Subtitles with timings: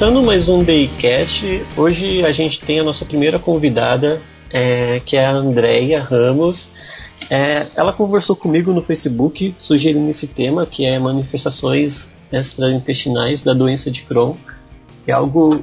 [0.00, 4.18] Começando mais um Daycast, hoje a gente tem a nossa primeira convidada,
[4.50, 6.70] é, que é a Andrea Ramos.
[7.28, 13.90] É, ela conversou comigo no Facebook sugerindo esse tema, que é manifestações extraintestinais da doença
[13.90, 14.32] de Crohn,
[15.06, 15.60] é algo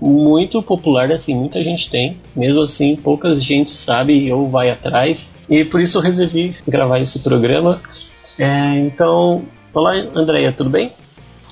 [0.00, 5.64] muito popular, assim, muita gente tem, mesmo assim pouca gente sabe ou vai atrás, e
[5.64, 7.80] por isso eu resolvi gravar esse programa.
[8.36, 10.90] É, então, olá Andrea, tudo bem?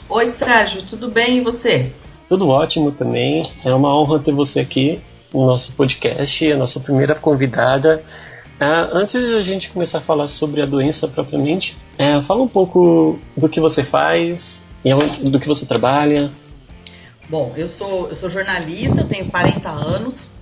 [0.09, 1.93] Oi, Sérgio, tudo bem e você?
[2.29, 3.51] Tudo ótimo também.
[3.65, 5.01] É uma honra ter você aqui
[5.33, 8.03] no nosso podcast, a nossa primeira convidada.
[8.61, 12.49] Uh, antes de a gente começar a falar sobre a doença propriamente, uh, fala um
[12.49, 14.61] pouco do que você faz,
[15.23, 16.31] do que você trabalha.
[17.29, 20.33] Bom, eu sou, eu sou jornalista, tenho 40 anos,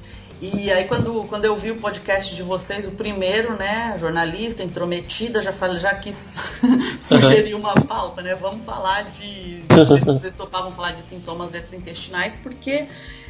[0.40, 5.42] e aí quando, quando eu vi o podcast de vocês, o primeiro, né, jornalista, intrometida,
[5.42, 6.38] já falei, já quis
[7.00, 8.34] sugerir uma pauta, né?
[8.34, 9.62] Vamos falar de.
[10.04, 12.86] vocês topavam falar de sintomas extraintestinais, porque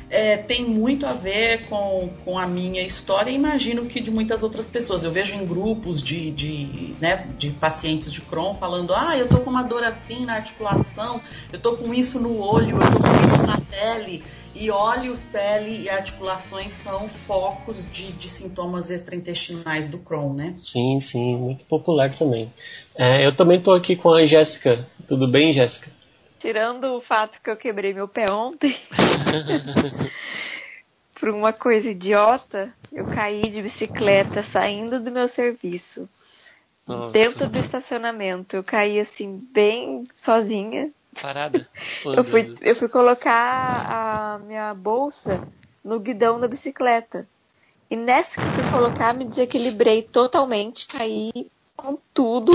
[0.08, 4.42] é, tem muito a ver com, com a minha história e imagino que de muitas
[4.42, 5.04] outras pessoas.
[5.04, 9.38] Eu vejo em grupos de, de, né, de pacientes de Crohn falando: ah, eu tô
[9.40, 11.20] com uma dor assim na articulação,
[11.52, 14.22] eu tô com isso no olho, eu tô com isso na pele.
[14.58, 20.54] E olhos, pele e articulações são focos de, de sintomas extraintestinais do Crohn, né?
[20.62, 22.50] Sim, sim, muito popular também.
[22.96, 24.86] É, eu também estou aqui com a Jéssica.
[25.06, 25.90] Tudo bem, Jéssica?
[26.38, 28.78] Tirando o fato que eu quebrei meu pé ontem,
[31.18, 36.08] por uma coisa idiota, eu caí de bicicleta saindo do meu serviço.
[36.86, 37.12] Nossa.
[37.12, 38.54] Dentro do estacionamento.
[38.54, 41.66] Eu caí assim, bem sozinha, Parada?
[42.04, 45.46] eu, fui, eu fui colocar a minha bolsa
[45.84, 47.26] no guidão da bicicleta.
[47.90, 51.30] E nessa que eu fui colocar, me desequilibrei totalmente, caí
[51.76, 52.52] com tudo.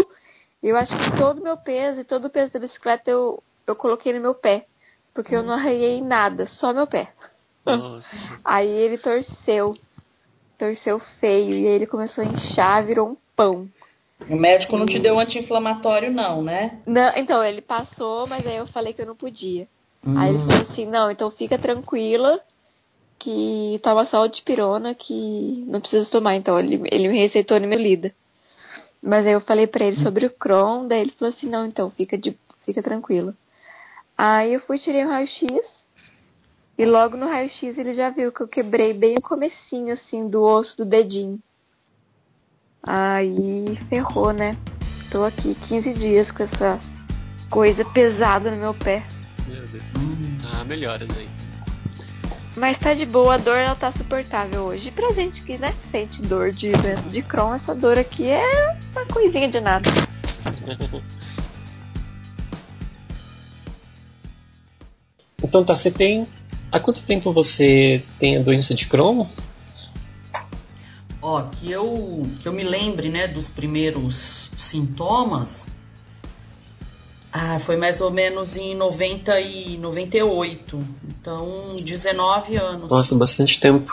[0.62, 3.76] Eu acho que todo o meu peso e todo o peso da bicicleta eu, eu
[3.76, 4.66] coloquei no meu pé.
[5.14, 7.12] Porque eu não arranhei nada, só meu pé.
[7.66, 8.06] Nossa.
[8.46, 9.76] Aí ele torceu.
[10.58, 11.56] Torceu feio.
[11.56, 13.68] E aí ele começou a inchar, virou um pão.
[14.30, 16.80] O médico não te deu anti-inflamatório, não, né?
[16.86, 19.68] Não, então, ele passou, mas aí eu falei que eu não podia.
[20.06, 20.16] Hum.
[20.16, 20.46] Aí ele hum.
[20.46, 22.40] falou assim, não, então fica tranquila
[23.18, 26.36] que toma só o dipirona que não precisa tomar.
[26.36, 28.14] Então ele, ele me receitou Nimelida.
[29.02, 31.90] Mas aí eu falei para ele sobre o Crohn, daí ele falou assim, não, então
[31.92, 33.34] fica, de, fica tranquila.
[34.24, 35.50] Aí eu fui, tirei o raio-x
[36.78, 40.44] e logo no raio-x ele já viu que eu quebrei bem o comecinho, assim, do
[40.44, 41.40] osso do dedinho.
[42.84, 44.56] Aí ferrou, né?
[45.10, 46.78] Tô aqui 15 dias com essa
[47.50, 49.04] coisa pesada no meu pé.
[49.48, 49.84] Meu Deus.
[49.98, 50.38] Hum.
[50.54, 51.28] Ah, melhoras aí.
[52.56, 54.90] Mas tá de boa, a dor ela tá suportável hoje.
[54.90, 58.78] E pra gente que, né, sente dor de doença de Crohn, essa dor aqui é
[58.92, 59.90] uma coisinha de nada.
[65.44, 66.28] então tá, você tem.
[66.72, 69.28] Há quanto tempo você tem a doença de Crohn?
[71.22, 75.70] Ó, que eu, que eu me lembre, né, dos primeiros sintomas,
[77.32, 80.80] ah, foi mais ou menos em 90 e 98.
[81.08, 82.90] Então, 19 anos.
[82.90, 83.92] Nossa, bastante tempo.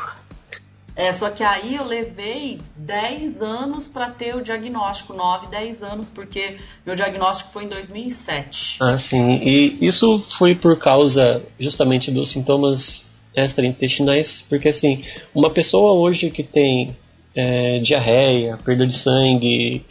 [0.98, 6.08] É, só que aí eu levei 10 anos para ter o diagnóstico, 9, 10 anos,
[6.08, 8.78] porque meu diagnóstico foi em 2007.
[8.80, 9.36] Ah, sim.
[9.36, 16.42] E isso foi por causa justamente dos sintomas extraintestinais, porque assim, uma pessoa hoje que
[16.42, 16.96] tem
[17.32, 19.84] é, diarreia, perda de sangue,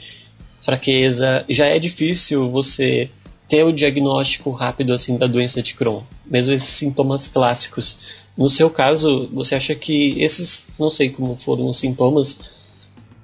[0.65, 3.09] fraqueza, já é difícil você
[3.47, 7.97] ter o diagnóstico rápido assim da doença de Crohn, mesmo esses sintomas clássicos.
[8.37, 12.39] No seu caso, você acha que esses, não sei como foram os sintomas,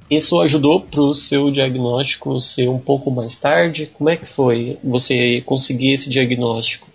[0.09, 3.91] isso ajudou para o seu diagnóstico ser um pouco mais tarde?
[3.94, 6.88] Como é que foi você conseguir esse diagnóstico?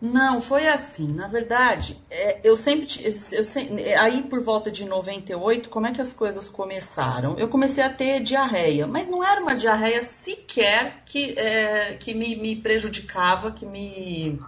[0.00, 1.08] Não, foi assim.
[1.12, 2.86] Na verdade, é, eu sempre,
[3.32, 3.94] eu sempre.
[3.94, 7.38] Aí por volta de 98, como é que as coisas começaram?
[7.38, 12.36] Eu comecei a ter diarreia, mas não era uma diarreia sequer que, é, que me,
[12.36, 14.38] me, prejudicava, que me,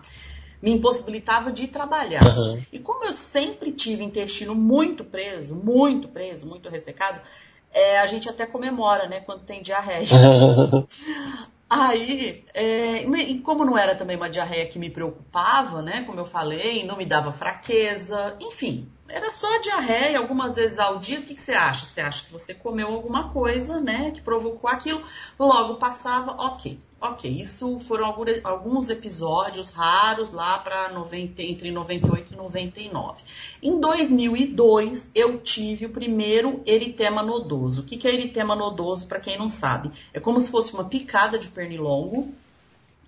[0.66, 2.26] me impossibilitava de trabalhar.
[2.26, 2.60] Uhum.
[2.72, 7.20] E como eu sempre tive intestino muito preso, muito preso, muito ressecado,
[7.72, 10.08] é, a gente até comemora, né, quando tem diarreia.
[11.70, 16.02] Aí, é, e como não era também uma diarreia que me preocupava, né?
[16.04, 21.20] Como eu falei, não me dava fraqueza, enfim, era só diarreia algumas vezes ao dia.
[21.20, 21.86] O que, que você acha?
[21.86, 24.10] Você acha que você comeu alguma coisa, né?
[24.10, 25.02] Que provocou aquilo,
[25.38, 26.78] logo passava, ok.
[26.98, 28.06] Ok, isso foram
[28.42, 30.90] alguns episódios raros lá para
[31.38, 33.22] entre 98 e 99.
[33.62, 37.82] Em 2002, eu tive o primeiro eritema nodoso.
[37.82, 39.90] O que é eritema nodoso, para quem não sabe?
[40.14, 42.34] É como se fosse uma picada de pernilongo.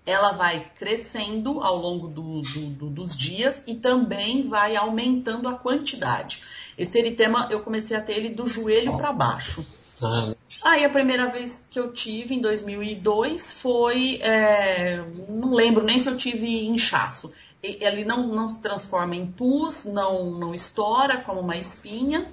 [0.09, 5.53] Ela vai crescendo ao longo do, do, do, dos dias e também vai aumentando a
[5.53, 6.43] quantidade.
[6.79, 9.67] Esse eritema eu comecei a ter ele do joelho para baixo.
[10.03, 10.33] Ah.
[10.65, 14.19] Aí a primeira vez que eu tive, em 2002, foi.
[14.23, 17.31] É, não lembro nem se eu tive inchaço.
[17.63, 22.33] Ele não, não se transforma em pus, não, não estoura como uma espinha.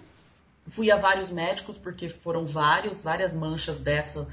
[0.68, 4.28] Fui a vários médicos, porque foram vários, várias manchas dessa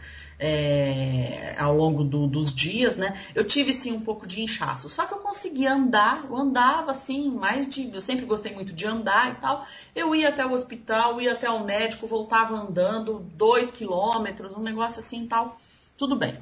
[0.44, 3.16] é, ao longo do, dos dias, né?
[3.32, 7.30] Eu tive sim um pouco de inchaço, só que eu conseguia andar, eu andava assim,
[7.30, 7.88] mais de.
[7.94, 9.64] Eu sempre gostei muito de andar e tal.
[9.94, 14.98] Eu ia até o hospital, ia até o médico, voltava andando dois quilômetros, um negócio
[14.98, 15.56] assim e tal.
[15.96, 16.36] Tudo bem.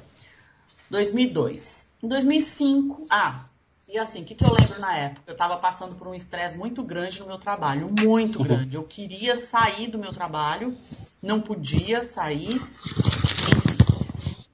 [0.89, 1.91] 2002.
[2.01, 3.45] Em 2005, ah,
[3.87, 5.21] e assim, o que, que eu lembro na época?
[5.27, 8.45] Eu estava passando por um estresse muito grande no meu trabalho, muito uhum.
[8.45, 8.77] grande.
[8.77, 10.75] Eu queria sair do meu trabalho,
[11.21, 12.59] não podia sair.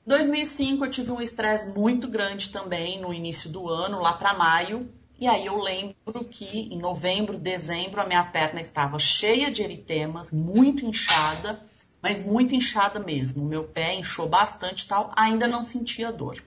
[0.07, 4.89] 2005 eu tive um estresse muito grande também no início do ano, lá para maio.
[5.19, 10.31] E aí eu lembro que em novembro, dezembro, a minha perna estava cheia de eritemas,
[10.31, 11.61] muito inchada,
[12.01, 13.43] mas muito inchada mesmo.
[13.43, 16.41] O meu pé inchou bastante e tal, ainda não sentia dor.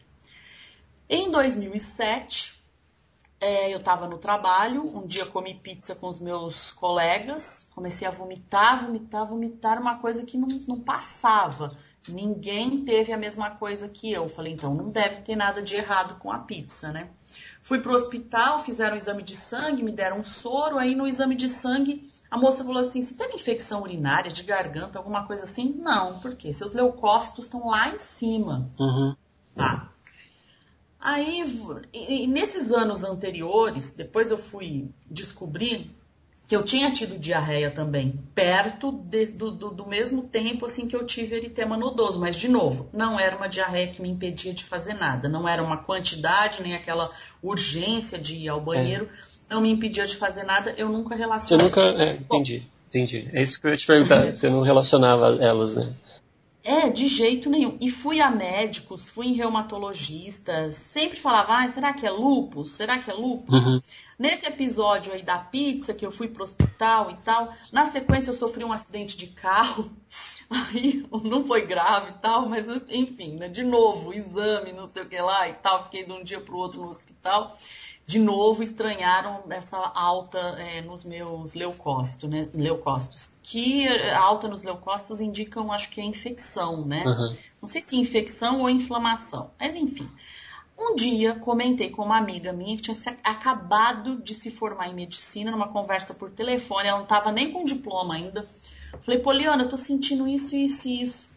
[1.07, 2.55] Em 2007,
[3.41, 8.11] é, eu estava no trabalho, um dia comi pizza com os meus colegas, comecei a
[8.11, 11.77] vomitar, vomitar, vomitar, uma coisa que não, não passava.
[12.09, 14.29] Ninguém teve a mesma coisa que eu.
[14.29, 17.11] Falei, então não deve ter nada de errado com a pizza, né?
[17.63, 20.79] Fui pro hospital, fizeram um exame de sangue, me deram um soro.
[20.79, 24.99] Aí no exame de sangue, a moça falou assim: você tem infecção urinária, de garganta,
[24.99, 25.75] alguma coisa assim?
[25.79, 28.71] Não, porque seus leucócitos estão lá em cima.
[28.79, 29.15] Uhum.
[29.55, 29.93] Tá.
[30.99, 35.91] Aí, nesses anos anteriores, depois eu fui descobrir
[36.51, 40.97] que eu tinha tido diarreia também, perto de, do, do, do, mesmo tempo assim que
[40.97, 44.65] eu tive eritema nodoso, mas de novo, não era uma diarreia que me impedia de
[44.65, 49.55] fazer nada, não era uma quantidade, nem aquela urgência de ir ao banheiro, é.
[49.55, 51.71] não me impedia de fazer nada, eu nunca relacionei.
[51.71, 53.29] Você nunca, é, entendi, entendi.
[53.33, 55.95] É isso que eu ia te perguntar, você não relacionava elas, né?
[56.65, 57.79] É, de jeito nenhum.
[57.81, 62.73] E fui a médicos, fui em reumatologistas, sempre falava, ah, será que é lupus?
[62.73, 63.65] Será que é lupus?
[63.65, 63.81] Uhum.
[64.21, 68.35] Nesse episódio aí da pizza, que eu fui pro hospital e tal, na sequência eu
[68.35, 69.91] sofri um acidente de carro.
[70.51, 73.49] Aí não foi grave e tal, mas enfim, né?
[73.49, 75.85] De novo, exame, não sei o que lá e tal.
[75.85, 77.57] Fiquei de um dia pro outro no hospital.
[78.05, 82.49] De novo, estranharam essa alta é, nos meus leucócitos, né?
[82.53, 83.31] Leucócitos.
[83.43, 87.05] Que alta nos leucócitos indicam, acho que é infecção, né?
[87.07, 87.37] Uhum.
[87.63, 90.11] Não sei se infecção ou inflamação, mas enfim.
[90.83, 95.51] Um dia comentei com uma amiga minha que tinha acabado de se formar em medicina
[95.51, 98.49] numa conversa por telefone, ela não estava nem com diploma ainda.
[99.03, 101.29] Falei, Poliana, eu tô sentindo isso, isso e isso.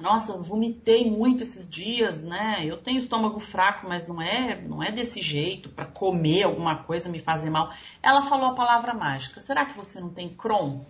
[0.00, 2.64] Nossa, vomitei muito esses dias, né?
[2.64, 7.08] Eu tenho estômago fraco, mas não é, não é desse jeito para comer alguma coisa
[7.08, 7.72] me fazer mal.
[8.02, 9.40] Ela falou a palavra mágica.
[9.40, 10.80] Será que você não tem Crohn?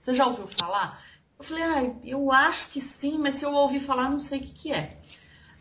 [0.00, 1.00] Você já ouviu falar?
[1.38, 4.42] Eu falei, ah, eu acho que sim, mas se eu ouvir falar, não sei o
[4.42, 4.98] que, que é.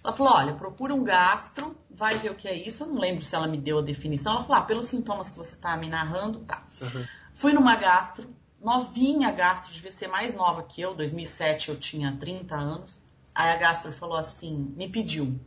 [0.05, 2.83] Ela falou: olha, procura um gastro, vai ver o que é isso.
[2.83, 4.33] Eu não lembro se ela me deu a definição.
[4.33, 6.63] Ela falou: ah, pelos sintomas que você está me narrando, tá.
[6.79, 7.05] Uhum.
[7.33, 8.29] Fui numa gastro,
[8.61, 12.99] novinha gastro, devia ser mais nova que eu, 2007 eu tinha 30 anos.
[13.33, 15.39] Aí a gastro falou assim: me pediu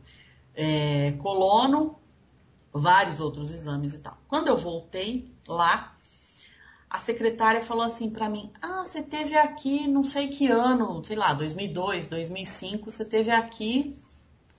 [0.53, 1.97] é, colono,
[2.73, 4.17] vários outros exames e tal.
[4.27, 5.95] Quando eu voltei lá,
[6.89, 11.15] a secretária falou assim para mim: Ah, você teve aqui, não sei que ano, sei
[11.15, 13.95] lá, 2002, 2005, você teve aqui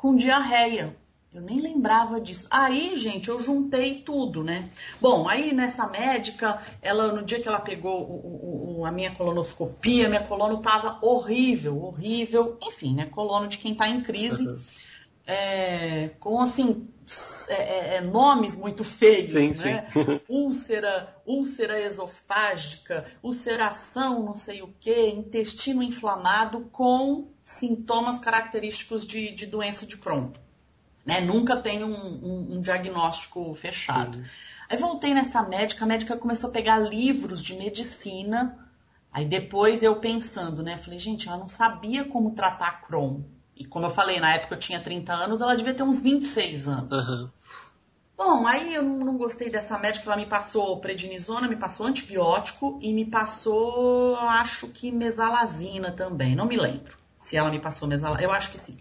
[0.00, 0.97] com diarreia.
[1.33, 2.47] Eu nem lembrava disso.
[2.50, 4.71] Aí, gente, eu juntei tudo, né?
[4.99, 10.09] Bom, aí nessa médica, ela no dia que ela pegou o, o, a minha colonoscopia,
[10.09, 12.57] minha colono tava horrível, horrível.
[12.62, 13.07] Enfim, né?
[13.07, 14.49] Colono de quem tá em crise.
[14.49, 14.59] Uhum.
[15.26, 16.88] É, com assim
[17.49, 19.87] é, é, é, nomes muito feios, sim, né?
[19.92, 20.21] Sim.
[20.28, 29.45] úlcera, úlcera esofágica, ulceração, não sei o que, intestino inflamado com sintomas característicos de, de
[29.45, 30.30] doença de Crohn.
[31.04, 31.21] Né?
[31.21, 34.19] Nunca tem um, um, um diagnóstico fechado.
[34.19, 34.28] Sim.
[34.69, 38.57] Aí voltei nessa médica, a médica começou a pegar livros de medicina.
[39.12, 40.76] Aí depois eu pensando, né?
[40.76, 43.23] Falei, gente, ela não sabia como tratar Crohn.
[43.57, 46.69] E como eu falei, na época eu tinha 30 anos, ela devia ter uns 26
[46.69, 47.09] anos.
[47.09, 47.28] Uhum.
[48.16, 52.92] Bom, aí eu não gostei dessa médica, ela me passou prednisona, me passou antibiótico e
[52.92, 58.32] me passou, acho que mesalazina também, não me lembro se ela me passou mesalazina, eu
[58.32, 58.78] acho que sim.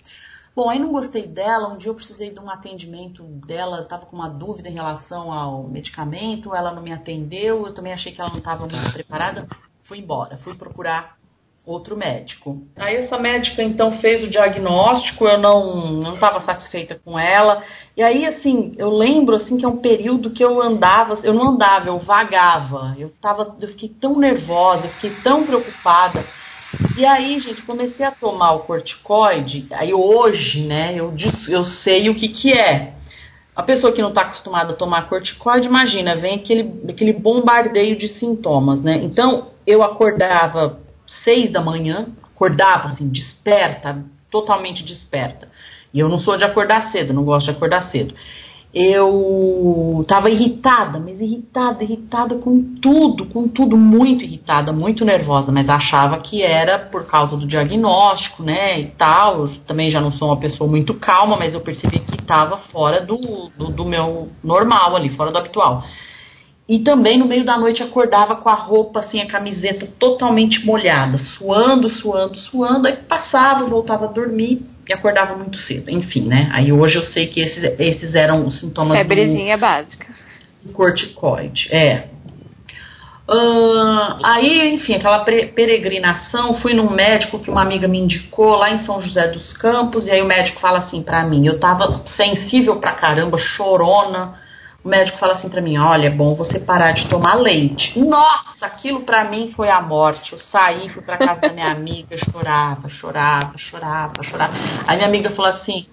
[0.56, 4.16] Bom, aí não gostei dela, um dia eu precisei de um atendimento dela, estava com
[4.16, 8.32] uma dúvida em relação ao medicamento, ela não me atendeu, eu também achei que ela
[8.32, 9.48] não estava muito preparada,
[9.84, 11.20] fui embora, fui procurar
[11.66, 12.64] outro médico.
[12.76, 17.64] Aí essa médica então fez o diagnóstico, eu não não estava satisfeita com ela.
[17.96, 21.50] E aí assim, eu lembro assim que é um período que eu andava, eu não
[21.50, 22.96] andava, eu vagava.
[22.98, 26.26] Eu tava, eu fiquei tão nervosa, eu fiquei tão preocupada.
[26.98, 29.68] E aí, gente, comecei a tomar o corticoide.
[29.72, 31.14] Aí hoje, né, eu,
[31.48, 32.94] eu sei o que que é.
[33.56, 38.08] A pessoa que não está acostumada a tomar corticoide, imagina, vem aquele, aquele bombardeio de
[38.20, 39.02] sintomas, né?
[39.04, 40.80] Então, eu acordava
[41.24, 45.50] seis da manhã, acordava assim, desperta, totalmente desperta.
[45.94, 48.14] E eu não sou de acordar cedo, não gosto de acordar cedo.
[48.72, 55.68] Eu estava irritada, mas irritada, irritada com tudo, com tudo, muito irritada, muito nervosa, mas
[55.68, 59.48] achava que era por causa do diagnóstico, né, e tal.
[59.48, 63.02] Eu também já não sou uma pessoa muito calma, mas eu percebi que estava fora
[63.02, 63.18] do,
[63.58, 65.84] do, do meu normal ali, fora do habitual.
[66.68, 71.18] E também no meio da noite acordava com a roupa, assim, a camiseta totalmente molhada,
[71.18, 75.90] suando, suando, suando, aí passava, voltava a dormir e acordava muito cedo.
[75.92, 76.50] Enfim, né?
[76.52, 80.08] Aí hoje eu sei que esses, esses eram os sintomas Febrezinha do, básica.
[80.64, 82.08] Do corticoide, é.
[83.30, 88.80] Uh, aí, enfim, aquela peregrinação, fui num médico que uma amiga me indicou lá em
[88.80, 92.78] São José dos Campos, e aí o médico fala assim pra mim, eu tava sensível
[92.78, 94.34] pra caramba, chorona,
[94.84, 98.00] o médico fala assim para mim: olha, é bom você parar de tomar leite.
[98.00, 100.34] Nossa, aquilo para mim foi a morte.
[100.34, 104.54] Eu saí, fui para casa da minha amiga, chorava, chorava, chorava, chorava.
[104.88, 105.86] Aí minha amiga falou assim: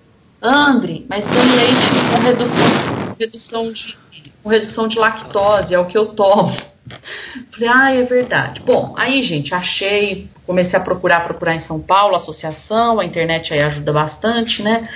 [0.42, 3.98] Andre, mas tem leite com redução, redução de,
[4.42, 6.56] com redução de lactose, é o que eu tomo.
[7.52, 8.60] Falei, ah, é verdade.
[8.64, 13.62] Bom, aí, gente, achei, comecei a procurar, procurar em São Paulo, associação, a internet aí
[13.62, 14.88] ajuda bastante, né?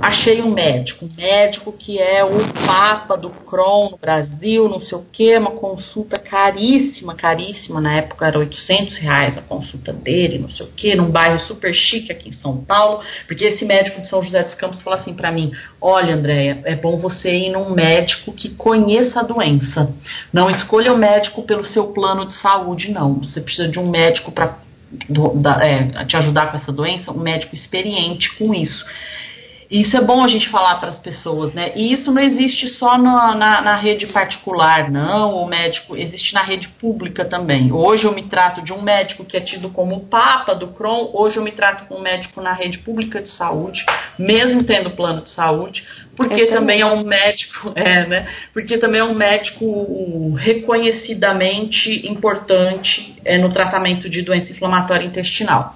[0.00, 4.98] Achei um médico, um médico que é o papa do Crohn no Brasil, não sei
[4.98, 10.50] o que, uma consulta caríssima, caríssima, na época era 800 reais a consulta dele, não
[10.50, 14.08] sei o que, num bairro super chique aqui em São Paulo, porque esse médico de
[14.08, 17.70] São José dos Campos falou assim para mmim, olha, Andréia, é bom você ir num
[17.70, 19.92] médico que conheça a doença,
[20.32, 24.32] não escolha o médico pelo seu plano de saúde, não, você precisa de um médico
[24.32, 24.58] para
[25.62, 28.84] é, te ajudar com essa doença, um médico experiente com isso.
[29.70, 31.72] Isso é bom a gente falar para as pessoas, né?
[31.74, 35.36] E isso não existe só na, na, na, rede particular, não.
[35.36, 37.72] O médico existe na rede pública também.
[37.72, 41.10] Hoje eu me trato de um médico que é tido como o papa do Crohn.
[41.14, 43.84] Hoje eu me trato com um médico na rede pública de saúde,
[44.18, 45.82] mesmo tendo plano de saúde,
[46.16, 48.28] porque também é um médico, é, né?
[48.52, 55.74] Porque também é um médico reconhecidamente importante é, no tratamento de doença inflamatória intestinal.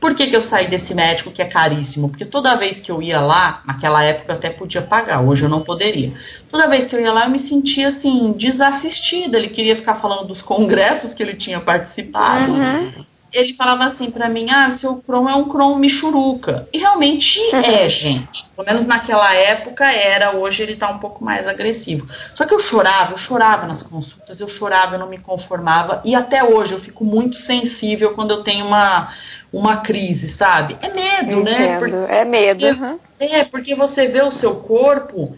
[0.00, 2.08] Por que, que eu saí desse médico que é caríssimo?
[2.08, 5.48] Porque toda vez que eu ia lá, naquela época eu até podia pagar, hoje eu
[5.48, 6.12] não poderia.
[6.50, 9.36] Toda vez que eu ia lá, eu me sentia assim, desassistida.
[9.36, 12.52] Ele queria ficar falando dos congressos que ele tinha participado.
[12.52, 13.04] Uhum.
[13.32, 16.68] Ele falava assim para mim: ah, seu Crohn é um Crohn michuruca.
[16.72, 17.60] E realmente uhum.
[17.60, 18.46] é, gente.
[18.54, 22.06] Pelo menos naquela época era, hoje ele tá um pouco mais agressivo.
[22.34, 26.00] Só que eu chorava, eu chorava nas consultas, eu chorava, eu não me conformava.
[26.04, 29.12] E até hoje eu fico muito sensível quando eu tenho uma
[29.52, 30.76] uma crise, sabe?
[30.80, 31.52] É medo, né?
[31.52, 31.64] Entendo.
[31.70, 31.78] né?
[31.78, 32.66] Porque, é medo.
[32.66, 32.98] Uhum.
[33.18, 35.36] É, porque você vê o seu corpo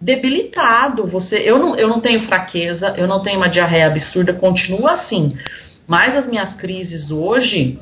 [0.00, 1.06] debilitado.
[1.06, 5.36] Você, eu não, eu não tenho fraqueza, eu não tenho uma diarreia absurda, continua assim.
[5.86, 7.78] Mas as minhas crises hoje,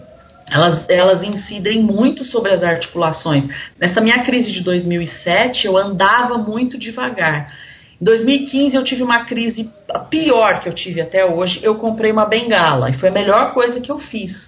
[0.50, 3.44] elas, elas incidem muito sobre as articulações.
[3.78, 7.54] Nessa minha crise de 2007, eu andava muito devagar.
[8.00, 9.70] Em 2015 eu tive uma crise
[10.08, 11.60] pior que eu tive até hoje.
[11.62, 14.47] Eu comprei uma bengala e foi a melhor coisa que eu fiz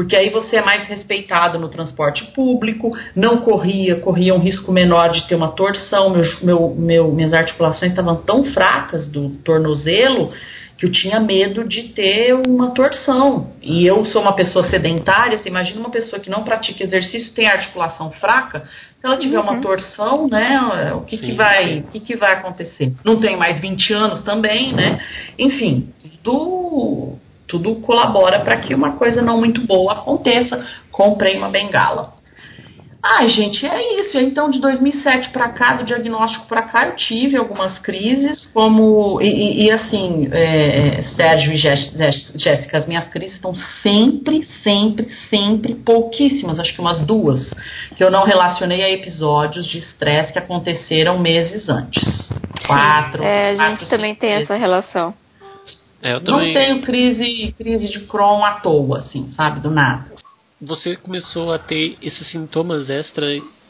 [0.00, 5.10] porque aí você é mais respeitado no transporte público, não corria, corria um risco menor
[5.10, 10.30] de ter uma torção, meu, meu, meu, minhas articulações estavam tão fracas do tornozelo
[10.78, 13.52] que eu tinha medo de ter uma torção.
[13.60, 17.46] E eu sou uma pessoa sedentária, você imagina uma pessoa que não pratica exercício, tem
[17.46, 18.64] articulação fraca,
[18.98, 19.50] se ela tiver uhum.
[19.50, 22.94] uma torção, né, o que, que vai, o que, que vai acontecer?
[23.04, 24.98] Não tenho mais 20 anos também, né?
[25.38, 25.92] Enfim,
[26.24, 27.18] do
[27.50, 30.64] tudo colabora para que uma coisa não muito boa aconteça.
[30.90, 32.20] Comprei uma bengala.
[33.02, 34.18] Ai, gente, é isso.
[34.18, 39.18] Então, de 2007 para cá, do diagnóstico para cá, eu tive algumas crises, como.
[39.22, 46.58] E, e, assim, é, Sérgio e Jéssica, as minhas crises estão sempre, sempre, sempre pouquíssimas,
[46.58, 47.50] acho que umas duas,
[47.96, 52.28] que eu não relacionei a episódios de estresse que aconteceram meses antes.
[52.66, 53.24] Quatro.
[53.24, 55.14] É, a quatro, gente também tem essa relação.
[56.02, 56.54] É, eu também...
[56.54, 60.12] Não tenho crise, crise de Crohn à toa, assim, sabe, do nada.
[60.60, 63.26] Você começou a ter esses sintomas extra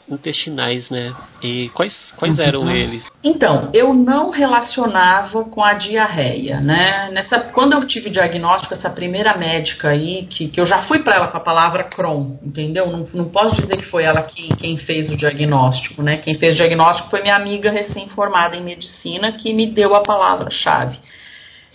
[0.09, 1.13] intestinais, né?
[1.41, 2.43] E quais, quais uhum.
[2.43, 3.03] eram eles?
[3.23, 7.09] Então, eu não relacionava com a diarreia, né?
[7.11, 11.15] Nessa, quando eu tive diagnóstico, essa primeira médica aí, que, que eu já fui para
[11.15, 12.87] ela com a palavra Crohn, entendeu?
[12.87, 16.17] Não, não posso dizer que foi ela que, quem fez o diagnóstico, né?
[16.17, 20.99] Quem fez o diagnóstico foi minha amiga recém-formada em medicina que me deu a palavra-chave.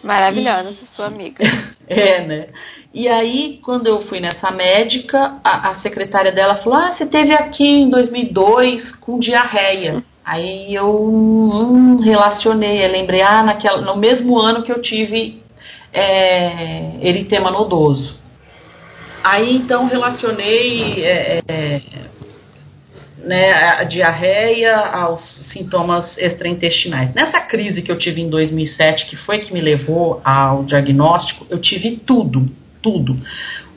[0.03, 0.97] Maravilhosa, e...
[0.97, 1.45] sua amiga.
[1.88, 2.47] é, né?
[2.93, 7.33] E aí, quando eu fui nessa médica, a, a secretária dela falou: Ah, você teve
[7.33, 10.03] aqui em 2002 com diarreia.
[10.25, 15.41] Aí eu hum, relacionei, eu lembrei, ah, naquela, no mesmo ano que eu tive
[15.93, 18.17] é, eritema nodoso.
[19.23, 21.83] Aí então relacionei é, é,
[23.26, 25.21] né, a diarreia aos
[25.52, 27.12] sintomas extraintestinais.
[27.12, 31.59] Nessa crise que eu tive em 2007, que foi que me levou ao diagnóstico, eu
[31.59, 32.47] tive tudo,
[32.80, 33.16] tudo.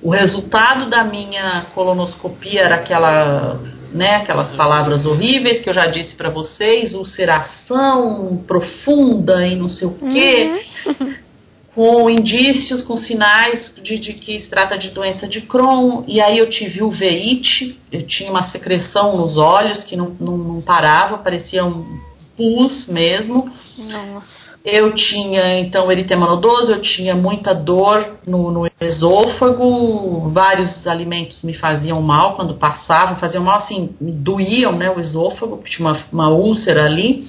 [0.01, 3.59] O resultado da minha colonoscopia era aquela,
[3.91, 9.87] né, aquelas palavras horríveis que eu já disse para vocês, ulceração profunda e não sei
[9.87, 10.61] o quê.
[10.85, 11.15] Uhum.
[11.75, 16.03] com indícios, com sinais de, de, que se trata de doença de Crohn.
[16.07, 20.61] E aí eu tive uveíte, eu tinha uma secreção nos olhos que não, não, não
[20.61, 21.99] parava, parecia um
[22.35, 23.51] pus mesmo.
[23.77, 24.49] Nossa.
[24.63, 31.53] Eu tinha então eritema nodoso, eu tinha muita dor no, no, esôfago, vários alimentos me
[31.53, 36.85] faziam mal quando passavam, faziam mal assim, doíam né, o esôfago, tinha uma, uma úlcera
[36.85, 37.25] ali.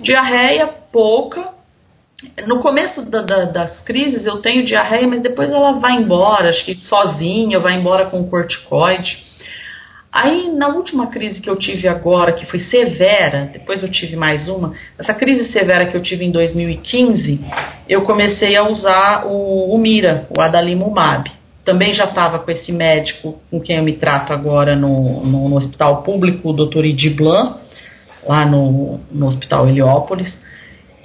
[0.00, 1.55] Diarreia pouca,
[2.46, 6.64] no começo da, da, das crises eu tenho diarreia, mas depois ela vai embora, acho
[6.64, 9.24] que sozinha, vai embora com corticoide.
[10.10, 14.48] Aí na última crise que eu tive agora, que foi severa, depois eu tive mais
[14.48, 17.38] uma, essa crise severa que eu tive em 2015,
[17.86, 21.30] eu comecei a usar o, o Mira, o Adalimumab.
[21.66, 25.56] Também já estava com esse médico com quem eu me trato agora no, no, no
[25.56, 26.86] hospital público, o Dr.
[26.86, 27.58] Idi Blanc,
[28.26, 30.45] lá no, no Hospital Heliópolis.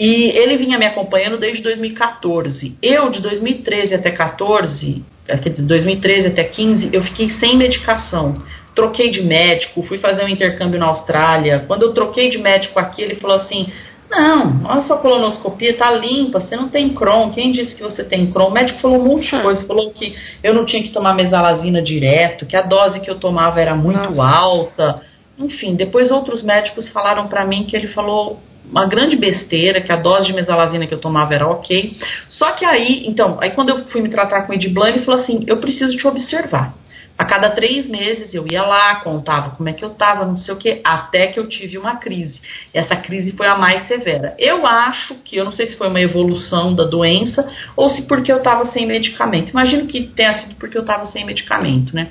[0.01, 2.75] E ele vinha me acompanhando desde 2014.
[2.81, 8.33] Eu, de 2013 até 14, eh, quer dizer, 2013 até 15, eu fiquei sem medicação.
[8.73, 11.65] Troquei de médico, fui fazer um intercâmbio na Austrália.
[11.67, 13.67] Quando eu troquei de médico aqui, ele falou assim:
[14.09, 17.29] Não, a sua colonoscopia tá limpa, você não tem Crohn.
[17.29, 18.47] Quem disse que você tem Crohn?
[18.47, 19.41] O médico falou um monte de ah.
[19.43, 19.67] coisa.
[19.67, 23.61] Falou que eu não tinha que tomar mesalazina direto, que a dose que eu tomava
[23.61, 24.23] era muito Nossa.
[24.23, 25.01] alta.
[25.37, 28.39] Enfim, depois outros médicos falaram para mim que ele falou
[28.71, 31.93] uma grande besteira, que a dose de mesalazina que eu tomava era ok.
[32.29, 35.19] Só que aí, então, aí quando eu fui me tratar com o Ediblan, ele falou
[35.19, 36.73] assim: eu preciso te observar.
[37.21, 40.55] A cada três meses eu ia lá, contava como é que eu estava, não sei
[40.55, 42.41] o que, até que eu tive uma crise.
[42.73, 44.33] Essa crise foi a mais severa.
[44.39, 48.31] Eu acho que, eu não sei se foi uma evolução da doença ou se porque
[48.31, 49.51] eu estava sem medicamento.
[49.51, 52.09] Imagino que tenha sido porque eu estava sem medicamento, né?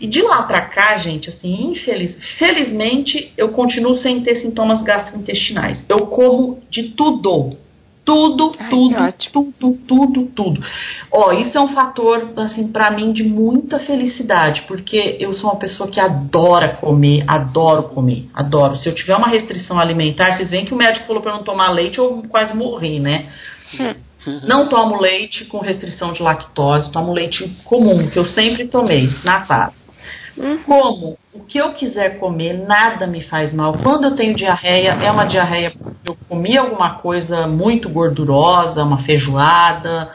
[0.00, 5.84] E de lá pra cá, gente, assim, infeliz, felizmente eu continuo sem ter sintomas gastrointestinais.
[5.88, 7.56] Eu como de tudo
[8.04, 10.64] tudo, Ai, tudo, tudo, tudo, tudo.
[11.10, 15.58] Ó, isso é um fator, assim, para mim de muita felicidade, porque eu sou uma
[15.58, 18.76] pessoa que adora comer, adoro comer, adoro.
[18.76, 21.70] Se eu tiver uma restrição alimentar, vocês veem que o médico falou para não tomar
[21.70, 23.26] leite, eu quase morri, né?
[23.78, 23.94] Hum.
[24.44, 29.40] Não tomo leite com restrição de lactose, tomo leite comum, que eu sempre tomei, na
[29.40, 29.81] casa.
[30.36, 30.62] Uhum.
[30.64, 33.78] Como o que eu quiser comer, nada me faz mal.
[33.82, 39.02] Quando eu tenho diarreia, é uma diarreia porque eu comi alguma coisa muito gordurosa, uma
[39.04, 40.10] feijoada,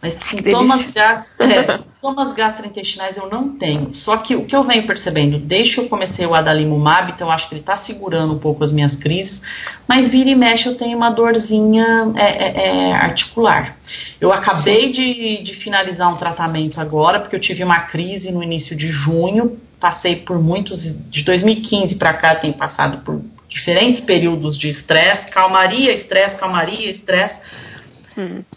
[0.00, 3.94] mas sintomas, é, sintomas gastrointestinais eu não tenho.
[3.96, 7.32] Só que o que eu venho percebendo, desde que eu comecei o adalimumab, então eu
[7.32, 9.40] acho que ele está segurando um pouco as minhas crises,
[9.88, 13.76] mas vira e mexe eu tenho uma dorzinha é, é, é, articular.
[14.20, 18.76] Eu acabei de, de finalizar um tratamento agora, porque eu tive uma crise no início
[18.76, 20.80] de junho, passei por muitos,
[21.10, 27.34] de 2015 para cá, tenho passado por diferentes períodos de estresse, calmaria, estresse, calmaria, estresse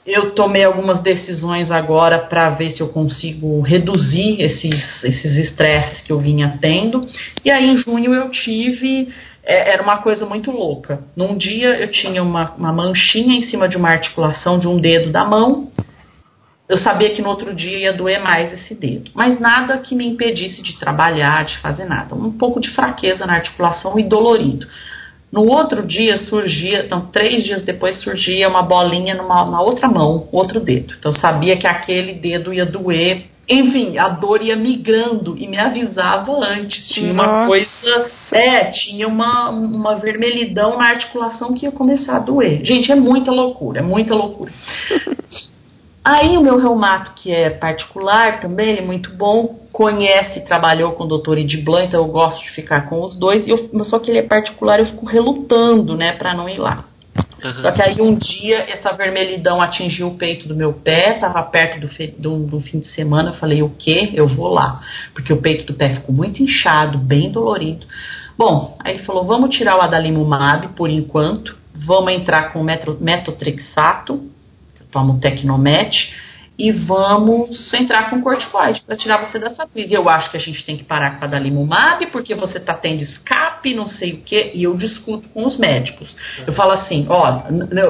[0.06, 6.12] Eu tomei algumas decisões agora para ver se eu consigo reduzir esses esses estresses que
[6.12, 7.08] eu vinha tendo.
[7.46, 9.10] E aí em junho eu tive
[9.44, 11.04] é, era uma coisa muito louca.
[11.16, 15.12] Num dia eu tinha uma, uma manchinha em cima de uma articulação de um dedo
[15.12, 15.72] da mão.
[16.70, 20.08] Eu sabia que no outro dia ia doer mais esse dedo, mas nada que me
[20.08, 22.16] impedisse de trabalhar, de fazer nada.
[22.16, 24.66] Um pouco de fraqueza na articulação e dolorido.
[25.32, 30.60] No outro dia surgia, então três dias depois surgia uma bolinha numa, outra mão, outro
[30.60, 30.94] dedo.
[31.00, 33.28] Então eu sabia que aquele dedo ia doer.
[33.48, 36.90] Enfim, a dor ia migrando e me avisava antes.
[36.90, 37.30] Tinha Nossa.
[37.30, 38.12] uma coisa.
[38.32, 42.66] É, tinha uma, uma vermelhidão na articulação que ia começar a doer.
[42.66, 44.52] Gente, é muita loucura, é muita loucura.
[46.04, 51.04] Aí o meu reumato, que é particular também, ele é muito bom, conhece, trabalhou com
[51.04, 54.10] o doutor Ediblan, então eu gosto de ficar com os dois, e eu, só que
[54.10, 56.86] ele é particular, eu fico relutando, né, para não ir lá.
[57.44, 57.62] Uhum.
[57.62, 61.80] Só que aí um dia essa vermelhidão atingiu o peito do meu pé, tava perto
[61.80, 64.12] do, fe, do, do fim de semana, eu falei, o quê?
[64.14, 64.82] Eu vou lá.
[65.14, 67.86] Porque o peito do pé ficou muito inchado, bem dolorido.
[68.38, 74.31] Bom, aí ele falou, vamos tirar o adalimumab por enquanto, vamos entrar com metotrexato,
[74.92, 76.12] eu tomo Tecnomet,
[76.60, 79.94] e vamos entrar com corticoide para tirar você dessa crise.
[79.94, 83.02] Eu acho que a gente tem que parar com a dalimumab porque você está tendo
[83.02, 86.14] escape, não sei o que, e eu discuto com os médicos.
[86.46, 87.44] Eu falo assim, ó,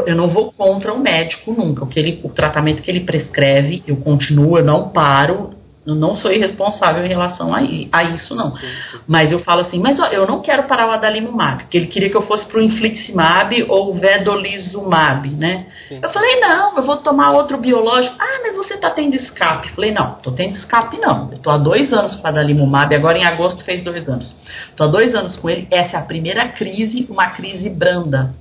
[0.05, 1.83] eu não vou contra o médico nunca.
[1.83, 6.15] O, que ele, o tratamento que ele prescreve, eu continuo, eu não paro, eu não
[6.15, 7.59] sou irresponsável em relação a,
[7.91, 8.55] a isso, não.
[8.55, 8.99] Sim, sim.
[9.07, 12.09] Mas eu falo assim, mas ó, eu não quero parar o adalimumab, porque ele queria
[12.09, 15.65] que eu fosse pro infliximab ou vedolizumab, né?
[15.89, 15.99] Sim.
[16.03, 18.15] Eu falei, não, eu vou tomar outro biológico.
[18.19, 19.69] Ah, mas você tá tendo escape.
[19.69, 21.31] Eu falei, não, tô tendo escape não.
[21.31, 24.31] Eu tô há dois anos com o adalimumab, agora em agosto fez dois anos.
[24.75, 28.35] Tô há dois anos com ele, essa é a primeira crise, uma crise branda.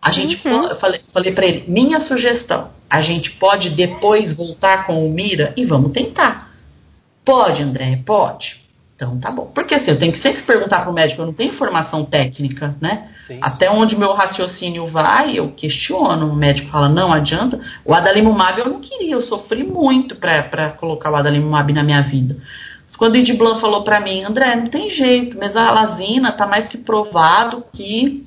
[0.00, 0.68] A gente, uhum.
[0.68, 5.52] eu falei, falei para ele, minha sugestão, a gente pode depois voltar com o Mira
[5.56, 6.46] e vamos tentar.
[7.26, 8.64] Pode, André, pode.
[8.94, 9.50] Então tá bom.
[9.54, 12.74] Porque assim, eu tenho que sempre perguntar para o médico, eu não tenho formação técnica,
[12.80, 13.08] né?
[13.26, 13.38] Sim.
[13.42, 16.30] Até onde meu raciocínio vai, eu questiono.
[16.30, 17.60] O médico fala, não adianta.
[17.84, 22.36] O adalimumab eu não queria, eu sofri muito para colocar o adalimumab na minha vida.
[22.96, 27.62] Quando o Idiblan falou para mim, André, não tem jeito, mesalazina tá mais que provado
[27.74, 28.24] que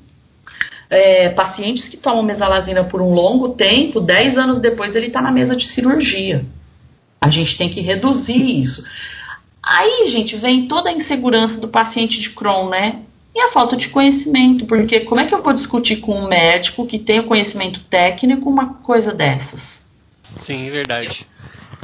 [0.88, 5.32] é, pacientes que tomam mesalazina por um longo tempo, 10 anos depois ele está na
[5.32, 6.42] mesa de cirurgia.
[7.20, 8.82] A gente tem que reduzir isso.
[9.62, 13.02] Aí, gente, vem toda a insegurança do paciente de Crohn, né?
[13.34, 16.86] E a falta de conhecimento, porque como é que eu vou discutir com um médico
[16.86, 19.60] que tem o conhecimento técnico uma coisa dessas?
[20.46, 21.26] Sim, é verdade.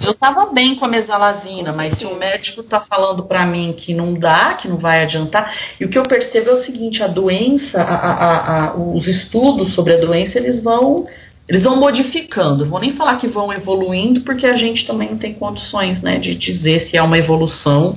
[0.02, 3.94] Eu tava bem com a mesalazina, mas se o médico tá falando para mim que
[3.94, 7.06] não dá, que não vai adiantar, e o que eu percebo é o seguinte, a
[7.06, 11.06] doença, a, a, a, os estudos sobre a doença, eles vão
[11.48, 15.34] eles vão modificando, vou nem falar que vão evoluindo, porque a gente também não tem
[15.34, 17.96] condições né, de dizer se é uma evolução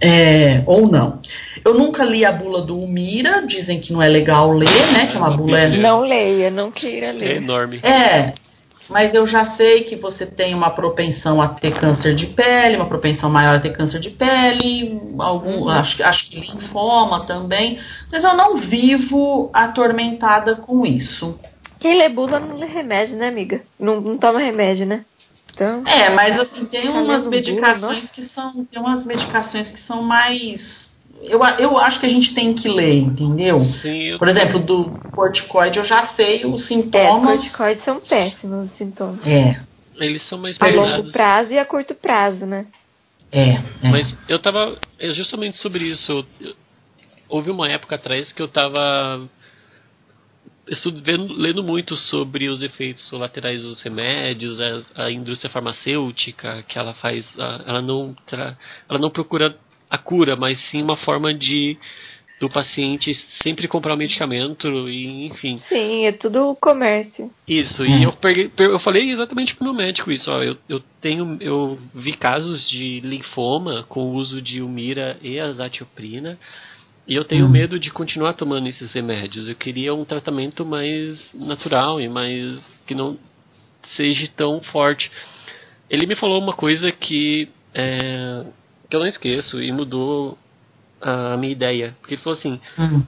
[0.00, 1.20] é, ou não.
[1.64, 5.06] Eu nunca li a bula do Umira, dizem que não é legal ler, né?
[5.06, 5.68] Que é uma bula.
[5.68, 7.32] Não leia, não queira ler.
[7.32, 7.78] É enorme.
[7.82, 8.34] É,
[8.88, 12.86] mas eu já sei que você tem uma propensão a ter câncer de pele, uma
[12.86, 15.68] propensão maior a ter câncer de pele, algum, uhum.
[15.68, 17.78] acho, acho que linfoma também,
[18.12, 21.38] mas eu não vivo atormentada com isso.
[21.80, 23.62] Quem lê bula não lê remédio, né, amiga?
[23.78, 25.04] Não, não toma remédio, né?
[25.52, 28.64] Então, é, mas assim, tem umas medicações bula, que são.
[28.66, 30.86] Tem umas medicações que são mais.
[31.22, 33.64] Eu, eu acho que a gente tem que ler, entendeu?
[33.80, 37.30] Sim, Por exemplo, do corticoide eu já sei os sintomas.
[37.30, 39.26] É, corticoides são péssimos os sintomas.
[39.26, 39.58] É.
[39.98, 42.66] Eles são mais A longo prazo e a curto prazo, né?
[43.32, 43.62] É, é.
[43.90, 44.78] Mas eu tava.
[44.98, 46.26] É justamente sobre isso.
[47.28, 49.26] houve uma época atrás que eu tava
[50.68, 56.78] estudo, vendo, lendo muito sobre os efeitos colaterais dos remédios, a, a indústria farmacêutica, que
[56.78, 58.56] ela faz, a, ela não tra,
[58.88, 59.56] ela não procura
[59.88, 61.78] a cura, mas sim uma forma de
[62.38, 65.58] do paciente sempre comprar o medicamento e enfim.
[65.68, 67.30] Sim, é tudo comércio.
[67.48, 71.38] Isso, e eu peguei, eu falei exatamente pro meu médico isso, ó, eu, eu tenho,
[71.40, 76.38] eu vi casos de linfoma com o uso de umira e azatioprina,
[77.06, 77.50] e eu tenho hum.
[77.50, 79.48] medo de continuar tomando esses remédios.
[79.48, 83.16] Eu queria um tratamento mais natural e mais que não
[83.96, 85.10] seja tão forte.
[85.88, 88.44] Ele me falou uma coisa que, é,
[88.90, 90.36] que eu não esqueço e mudou
[91.00, 91.94] a minha ideia.
[92.00, 93.02] Porque ele falou assim: hum.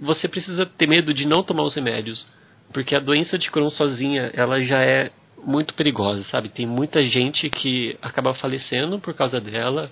[0.00, 2.24] você precisa ter medo de não tomar os remédios,
[2.72, 5.10] porque a doença de Crohn sozinha ela já é
[5.44, 6.48] muito perigosa, sabe?
[6.48, 9.90] Tem muita gente que acaba falecendo por causa dela,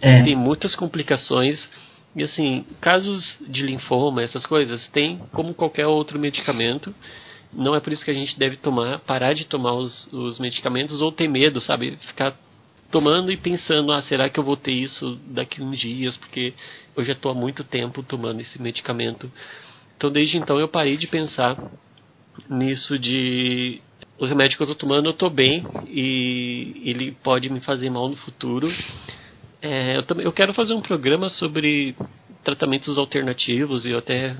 [0.00, 0.22] é.
[0.24, 1.64] tem muitas complicações
[2.14, 6.94] e assim, casos de linfoma, essas coisas, tem como qualquer outro medicamento.
[7.52, 11.00] Não é por isso que a gente deve tomar, parar de tomar os, os medicamentos
[11.00, 11.96] ou ter medo, sabe?
[12.08, 12.36] Ficar
[12.90, 16.16] tomando e pensando, ah, será que eu vou ter isso daqui uns dias?
[16.16, 16.52] Porque
[16.96, 19.30] eu já estou há muito tempo tomando esse medicamento.
[19.96, 21.56] Então, desde então, eu parei de pensar
[22.48, 23.80] nisso de
[24.18, 28.08] os remédios que eu estou tomando, eu estou bem e ele pode me fazer mal
[28.08, 28.68] no futuro.
[29.62, 31.94] É, eu, também, eu quero fazer um programa sobre
[32.42, 34.34] tratamentos alternativos e eu até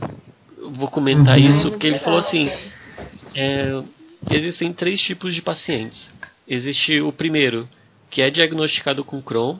[0.72, 1.48] vou comentar uhum.
[1.48, 2.48] isso, porque ele falou assim:
[3.34, 3.82] é,
[4.30, 6.00] existem três tipos de pacientes.
[6.48, 7.68] Existe o primeiro,
[8.10, 9.58] que é diagnosticado com Crohn,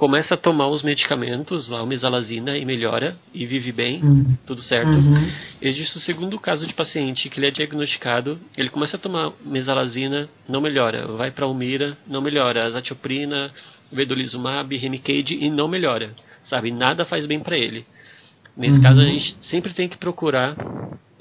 [0.00, 4.34] começa a tomar os medicamentos, lá, o mesalazina, e melhora, e vive bem, uhum.
[4.46, 4.88] tudo certo.
[4.88, 5.30] Uhum.
[5.60, 10.26] Existe o segundo caso de paciente que ele é diagnosticado, ele começa a tomar mesalazina,
[10.48, 13.52] não melhora, vai para Almira, não melhora, azatioprina,
[13.92, 16.14] vedolizumab, Remicade, e não melhora,
[16.46, 16.70] sabe?
[16.70, 17.84] Nada faz bem para ele.
[18.56, 18.82] Nesse uhum.
[18.82, 20.56] caso, a gente sempre tem que procurar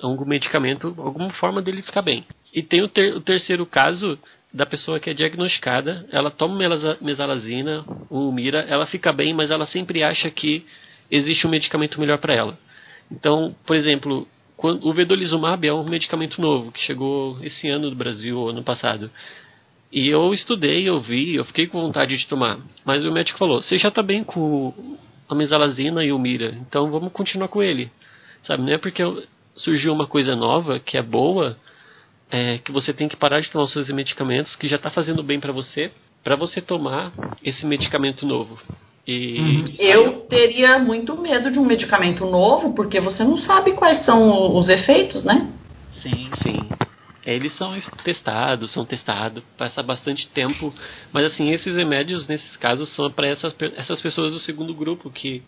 [0.01, 2.23] algum medicamento, alguma forma dele ficar bem.
[2.53, 4.17] E tem o, ter, o terceiro caso
[4.51, 6.57] da pessoa que é diagnosticada, ela toma
[7.01, 10.65] mesalazina, o mira, ela fica bem, mas ela sempre acha que
[11.11, 12.57] existe um medicamento melhor para ela.
[13.11, 14.27] Então, por exemplo,
[14.57, 19.09] quando, o vedolizumab é um medicamento novo que chegou esse ano do Brasil, ano passado.
[19.91, 22.57] E eu estudei, eu vi, eu fiquei com vontade de tomar.
[22.85, 24.73] Mas o médico falou: você já está bem com
[25.27, 27.91] a mesalazina e o mira, então vamos continuar com ele.
[28.43, 29.03] Sabe, não é porque
[29.55, 31.57] surgiu uma coisa nova que é boa
[32.31, 35.23] é, que você tem que parar de tomar os seus medicamentos que já está fazendo
[35.23, 35.91] bem para você,
[36.23, 37.11] para você tomar
[37.43, 38.59] esse medicamento novo.
[39.07, 39.65] E uhum.
[39.79, 44.69] eu teria muito medo de um medicamento novo, porque você não sabe quais são os
[44.69, 45.51] efeitos, né?
[46.03, 46.59] Sim, sim.
[47.33, 50.73] Eles são testados, são testados, passa bastante tempo,
[51.11, 55.43] mas assim, esses remédios, nesses casos, são para essas, essas pessoas do segundo grupo que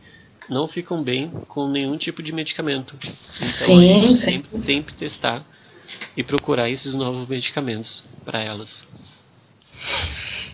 [0.49, 2.95] não ficam bem com nenhum tipo de medicamento.
[2.95, 5.45] Então sim, a gente sempre tem que testar
[6.15, 8.69] e procurar esses novos medicamentos para elas.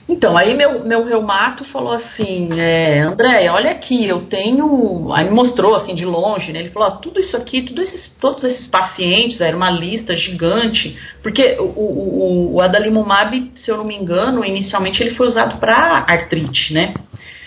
[0.10, 5.12] Então, aí meu, meu reumato falou assim, é, André, olha aqui, eu tenho.
[5.12, 6.60] Aí me mostrou assim de longe, né?
[6.60, 11.58] Ele falou, tudo isso aqui, tudo esses, todos esses pacientes, era uma lista gigante, porque
[11.60, 16.74] o, o, o adalimumab, se eu não me engano, inicialmente ele foi usado para artrite,
[16.74, 16.94] né?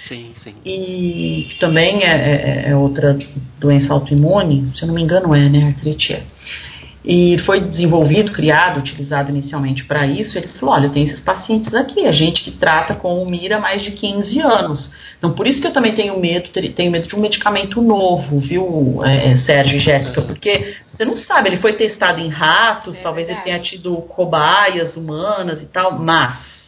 [0.07, 0.55] Sim, sim.
[0.63, 3.17] E que também é, é, é outra
[3.59, 5.69] doença autoimune, se eu não me engano é, né?
[5.69, 6.25] Artrite é
[7.05, 10.37] e foi desenvolvido, criado, utilizado inicialmente para isso.
[10.37, 13.61] Ele falou: olha, tem esses pacientes aqui, a gente que trata com o Mira há
[13.61, 14.91] mais de 15 anos.
[15.19, 19.01] Então, por isso que eu também tenho medo, tenho medo de um medicamento novo, viu,
[19.05, 20.23] é, é Sérgio e Jéssica?
[20.23, 24.97] Porque você não sabe, ele foi testado em ratos, é talvez ele tenha tido cobaias
[24.97, 26.60] humanas e tal, mas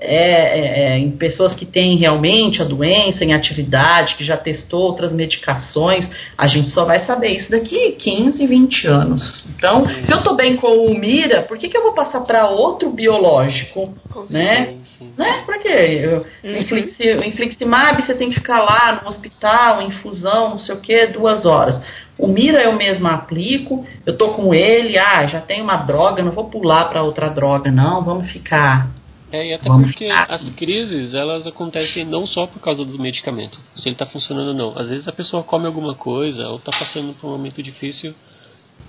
[0.00, 4.82] é, é, é, em pessoas que têm realmente a doença em atividade, que já testou
[4.82, 9.44] outras medicações, a gente só vai saber isso daqui 15, 20 anos.
[9.56, 12.48] Então, se eu estou bem com o Mira, por que, que eu vou passar para
[12.48, 13.92] outro biológico?
[14.30, 14.76] né?
[15.16, 15.42] né?
[15.44, 16.22] Por quê?
[16.44, 17.24] Uhum.
[17.26, 21.80] Infliximab, você tem que ficar lá no hospital, infusão, não sei o que, duas horas.
[22.16, 26.30] O Mira eu mesma aplico, eu tô com ele, ah, já tem uma droga, não
[26.30, 28.88] vou pular para outra droga, não, vamos ficar
[29.30, 33.60] é, e até Vamos porque as crises, elas acontecem não só por causa do medicamento,
[33.76, 34.78] se ele está funcionando ou não.
[34.78, 38.14] Às vezes a pessoa come alguma coisa ou está passando por um momento difícil,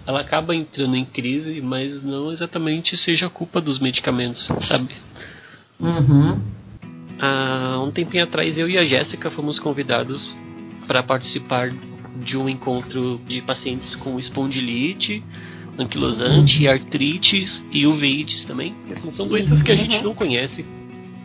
[0.08, 4.96] ela acaba entrando em crise, mas não exatamente seja culpa dos medicamentos, sabe?
[5.80, 6.42] Uhum.
[7.20, 10.36] Há um tempinho atrás, eu e a Jéssica fomos convidados
[10.88, 11.70] para participar
[12.16, 15.24] de um encontro de pacientes com espondilite,
[15.80, 18.76] anquilosante, artrites e uveites também.
[18.96, 20.66] Assim, são doenças que a gente não conhece,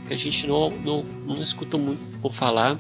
[0.07, 2.79] que a gente não, não, não escuta muito por falar,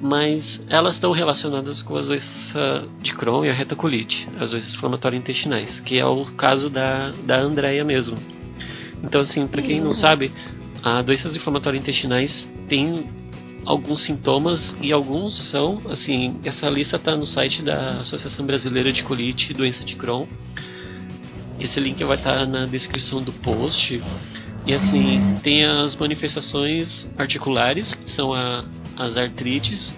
[0.00, 5.20] mas elas estão relacionadas com as doenças de Crohn e a retacolite, as doenças inflamatórias
[5.20, 8.16] intestinais, que é o caso da, da Andrea mesmo.
[9.02, 10.30] Então, assim, para quem não sabe,
[10.82, 13.04] as doenças inflamatórias intestinais têm
[13.64, 19.02] alguns sintomas e alguns são, assim, essa lista está no site da Associação Brasileira de
[19.02, 20.26] Colite e Doença de Crohn.
[21.62, 24.02] Esse link vai estar na descrição do post.
[24.66, 28.64] E assim, tem as manifestações articulares, que são a,
[28.96, 29.94] as artrites,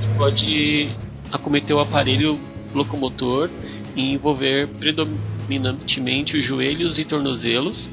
[0.00, 0.88] que pode
[1.32, 2.38] acometer o aparelho
[2.74, 3.48] locomotor
[3.96, 7.88] e envolver predominantemente os joelhos e tornozelos.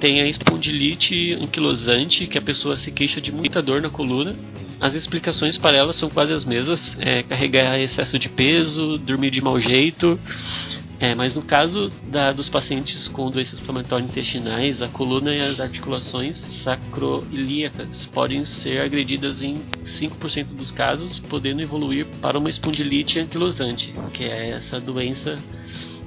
[0.00, 4.34] Tem a espondilite anquilosante, que a pessoa se queixa de muita dor na coluna.
[4.80, 9.40] As explicações para ela são quase as mesmas: é, carregar excesso de peso, dormir de
[9.40, 10.18] mau jeito,
[11.02, 15.58] é, mas no caso da, dos pacientes com doenças inflamatórias intestinais, a coluna e as
[15.58, 19.54] articulações sacroiliacas podem ser agredidas em
[19.98, 25.36] 5% dos casos, podendo evoluir para uma espondilite anquilosante, que é essa doença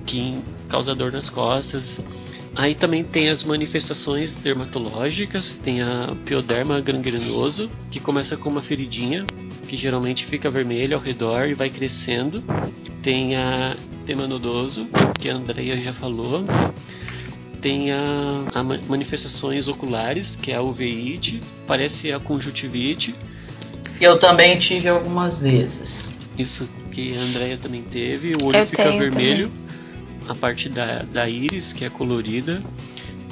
[0.05, 1.83] que causa dor nas costas.
[2.55, 9.25] Aí também tem as manifestações dermatológicas, tem a pioderma gangrenoso, que começa com uma feridinha,
[9.67, 12.41] que geralmente fica vermelha ao redor e vai crescendo.
[13.05, 13.75] Tem a
[14.07, 14.87] tema nodoso,
[15.19, 16.43] que a Andrea já falou.
[17.61, 17.99] Tem a,
[18.51, 23.13] a manifestações oculares, que é a uveíte, parece a conjuntivite.
[24.01, 25.87] Eu também tive algumas vezes.
[26.35, 30.31] Isso que a Andrea também teve, o olho Eu fica vermelho, também.
[30.31, 32.63] a parte da, da íris, que é colorida,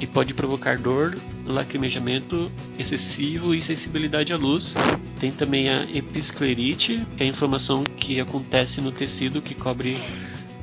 [0.00, 4.74] e pode provocar dor lacrimejamento excessivo e sensibilidade à luz.
[5.20, 9.96] Tem também a episclerite, que é a inflamação que acontece no tecido que cobre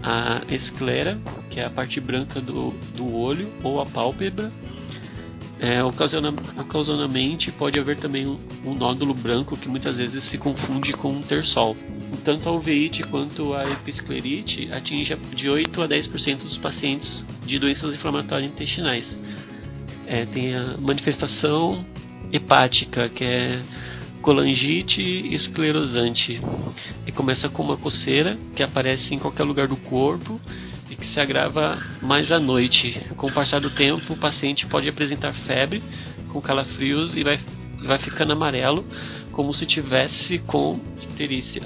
[0.04, 4.52] a esclera, que é a parte branca do, do olho ou a pálpebra.
[5.60, 8.26] É, ocasionalmente pode haver também
[8.66, 11.78] um, nódulo branco que muitas vezes se confunde com um terçol.
[12.26, 17.94] Tanto a uveíte quanto a episclerite atinge de 8 a 10% dos pacientes de doenças
[17.94, 19.06] inflamatórias intestinais.
[20.12, 21.86] É, tem a manifestação
[22.34, 23.62] hepática, que é
[24.22, 25.02] colangite
[25.34, 26.38] esclerosante.
[27.08, 30.38] E começa com uma coceira que aparece em qualquer lugar do corpo
[30.90, 33.02] e que se agrava mais à noite.
[33.16, 35.82] Com o passar do tempo, o paciente pode apresentar febre,
[36.28, 37.40] com calafrios e vai,
[37.82, 38.86] vai ficando amarelo,
[39.32, 41.62] como se tivesse com icterícia,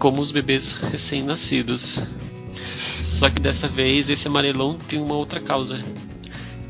[0.00, 1.96] como os bebês recém-nascidos.
[3.20, 5.80] Só que dessa vez esse amarelão tem uma outra causa.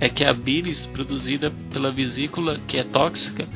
[0.03, 3.47] É que a bilis produzida pela vesícula, que é tóxica,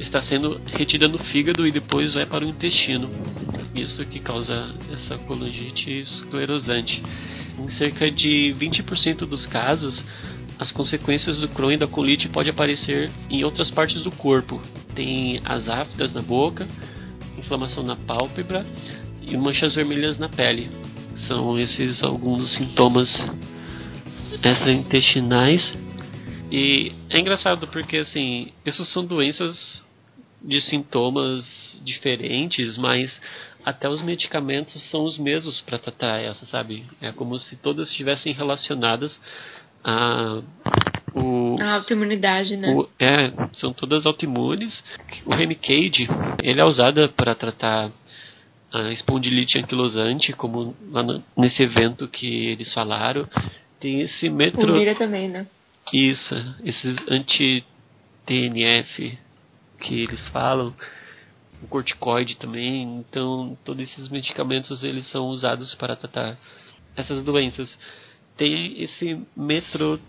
[0.00, 3.08] está sendo retida no fígado e depois vai para o intestino.
[3.72, 7.00] Isso que causa essa colangite esclerosante.
[7.56, 10.02] Em cerca de 20% dos casos,
[10.58, 14.60] as consequências do Crohn e da colite podem aparecer em outras partes do corpo.
[14.92, 16.66] Tem as áfidas na boca,
[17.38, 18.66] inflamação na pálpebra
[19.22, 20.68] e manchas vermelhas na pele.
[21.28, 23.14] São esses alguns sintomas
[24.42, 25.72] extraintestinais.
[26.50, 29.82] E é engraçado porque assim, essas são doenças
[30.42, 31.44] de sintomas
[31.82, 33.12] diferentes, mas
[33.64, 36.84] até os medicamentos são os mesmos para tratar essa, sabe?
[37.00, 39.18] É como se todas estivessem relacionadas
[39.82, 40.40] a
[41.16, 42.68] o, a autoimunidade, né?
[42.74, 44.84] O, é, são todas autoimunes.
[45.24, 46.06] O Remicade,
[46.42, 47.90] ele é usado para tratar
[48.70, 53.26] a espondilite anquilosante, como lá no, nesse evento que eles falaram.
[53.80, 54.72] Tem esse metro...
[54.72, 55.46] O Mira também, né?
[55.92, 56.34] Isso,
[56.64, 57.66] esses anti-TNF
[59.78, 60.74] que eles falam,
[61.62, 62.98] o corticoide também.
[62.98, 66.36] Então, todos esses medicamentos eles são usados para tratar
[66.96, 67.76] essas doenças.
[68.36, 70.00] Tem esse metro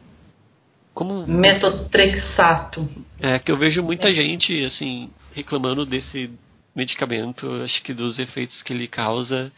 [0.93, 2.89] como metotrexato.
[3.19, 4.13] É que eu vejo muita é.
[4.13, 6.32] gente assim reclamando desse
[6.75, 9.51] medicamento, acho que dos efeitos que ele causa.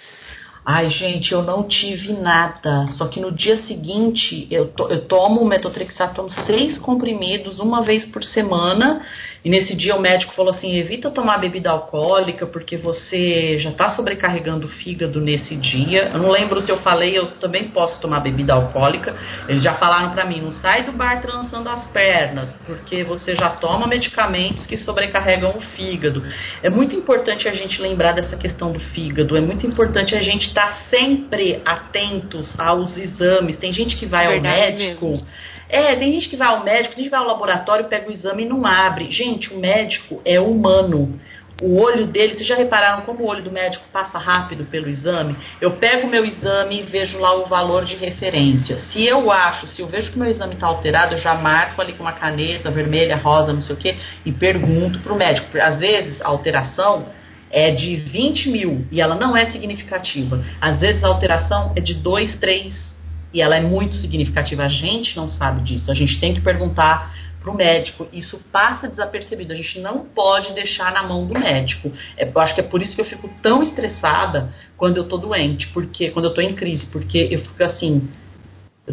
[0.72, 2.90] Ai, gente, eu não tive nada.
[2.92, 8.06] Só que no dia seguinte eu, to, eu tomo metotrexato, tomo seis comprimidos uma vez
[8.06, 9.02] por semana
[9.44, 13.92] e nesse dia o médico falou assim: evita tomar bebida alcoólica porque você já está
[13.92, 16.12] sobrecarregando o fígado nesse dia.
[16.14, 19.16] Eu não lembro se eu falei, eu também posso tomar bebida alcoólica.
[19.48, 23.50] Eles já falaram para mim: não sai do bar trançando as pernas porque você já
[23.50, 26.22] toma medicamentos que sobrecarregam o fígado.
[26.62, 29.38] É muito importante a gente lembrar dessa questão do fígado.
[29.38, 33.58] É muito importante a gente estar tá sempre atentos aos exames.
[33.58, 35.08] Tem gente que vai Verdade ao médico.
[35.08, 35.28] Mesmo
[35.70, 38.12] é, tem gente que vai ao médico, tem gente que vai ao laboratório, pega o
[38.12, 39.12] exame e não abre.
[39.12, 41.20] Gente, o médico é humano.
[41.62, 45.36] O olho dele, vocês já repararam como o olho do médico passa rápido pelo exame?
[45.60, 48.78] Eu pego o meu exame e vejo lá o valor de referência.
[48.92, 51.94] Se eu acho, se eu vejo que meu exame está alterado, eu já marco ali
[51.94, 55.50] com uma caneta vermelha, rosa, não sei o que, e pergunto para o médico.
[55.60, 57.06] Às vezes a alteração
[57.52, 60.42] é de 20 mil e ela não é significativa.
[60.62, 62.89] Às vezes a alteração é de 2, 3
[63.34, 64.64] e ela é muito significativa.
[64.64, 65.90] A gente não sabe disso.
[65.92, 68.08] A gente tem que perguntar para o médico.
[68.12, 69.54] Isso passa desapercebido.
[69.54, 71.92] A gente não pode deixar na mão do médico.
[72.18, 75.18] É, eu acho que é por isso que eu fico tão estressada quando eu tô
[75.18, 78.10] doente, porque quando eu tô em crise, porque eu fico assim,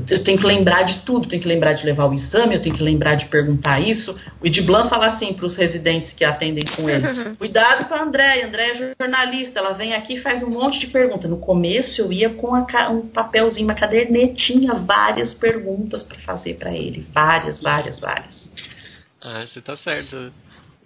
[0.09, 2.77] eu tenho que lembrar de tudo, tenho que lembrar de levar o exame, eu tenho
[2.77, 4.15] que lembrar de perguntar isso.
[4.41, 7.07] O Ediblan fala assim para os residentes que atendem com ele:
[7.37, 10.89] cuidado com a Andréia, Andréia é jornalista, ela vem aqui e faz um monte de
[10.89, 11.31] perguntas.
[11.31, 16.75] No começo eu ia com a, um papelzinho, uma cadernetinha, várias perguntas para fazer para
[16.75, 17.07] ele.
[17.13, 18.51] Várias, várias, várias.
[19.23, 20.33] Ah, você tá certo.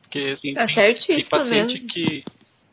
[0.03, 1.89] Porque assim, tá certíssimo tem paciente mesmo.
[1.89, 2.25] que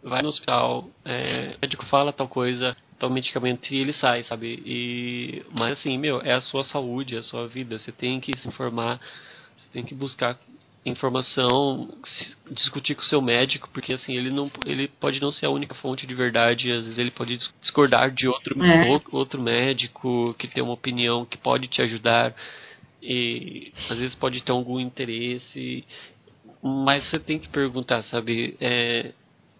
[0.03, 4.61] vai no hospital, é, o médico fala tal coisa, tal medicamento e ele sai, sabe?
[4.65, 8.37] E mas assim, meu, é a sua saúde, é a sua vida, você tem que
[8.39, 8.99] se informar,
[9.57, 10.37] você tem que buscar
[10.85, 11.89] informação,
[12.51, 15.75] discutir com o seu médico, porque assim, ele não ele pode não ser a única
[15.75, 19.01] fonte de verdade, às vezes ele pode discordar de outro é.
[19.11, 22.33] outro médico que tem uma opinião que pode te ajudar
[23.01, 25.85] e às vezes pode ter algum interesse,
[26.63, 28.55] mas você tem que perguntar, sabe?
[28.59, 29.13] É,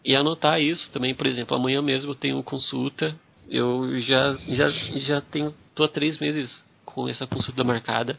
[0.04, 3.16] e anotar isso também, por exemplo, amanhã mesmo eu tenho consulta
[3.50, 8.18] eu já, já, já tenho, tô há três meses com essa consulta marcada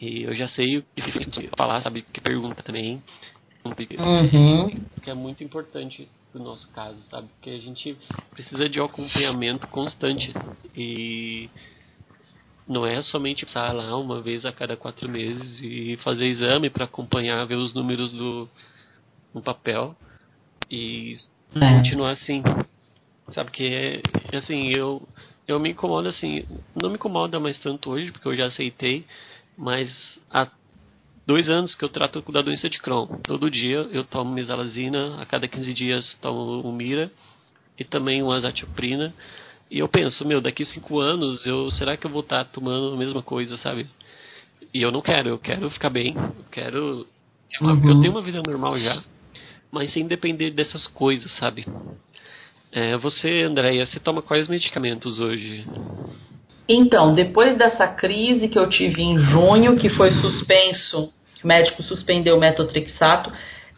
[0.00, 3.02] e eu já sei o que falar, sabe, que pergunta também.
[3.64, 4.70] Uhum.
[5.02, 7.28] Que é muito importante no nosso caso, sabe?
[7.28, 7.96] Porque a gente
[8.30, 10.32] precisa de um acompanhamento constante
[10.74, 11.50] e
[12.66, 16.84] não é somente passar lá uma vez a cada quatro meses e fazer exame para
[16.84, 18.48] acompanhar, ver os números do
[19.34, 19.94] no papel
[20.70, 21.16] e
[21.54, 21.76] é.
[21.76, 22.42] continuar assim.
[23.32, 24.02] Sabe que
[24.32, 25.06] é assim, eu
[25.46, 26.44] eu me incomodo assim,
[26.80, 29.04] não me incomoda mais tanto hoje, porque eu já aceitei,
[29.56, 29.90] mas
[30.30, 30.48] há
[31.26, 33.06] dois anos que eu trato da doença de Crohn.
[33.24, 37.10] Todo dia eu tomo misalazina, a cada 15 dias tomo um mira
[37.78, 39.12] e também uma azatioprina.
[39.70, 42.96] E eu penso, meu, daqui cinco anos, eu será que eu vou estar tomando a
[42.96, 43.88] mesma coisa, sabe?
[44.74, 47.06] E eu não quero, eu quero ficar bem, eu quero.
[47.60, 47.88] Uhum.
[47.88, 49.02] Eu tenho uma vida normal já,
[49.70, 51.64] mas sem depender dessas coisas, sabe?
[52.72, 55.66] É, você, Andréia, você toma quais medicamentos hoje?
[56.68, 61.12] Então, depois dessa crise que eu tive em junho, que foi suspenso,
[61.42, 63.32] o médico suspendeu o metotrexato,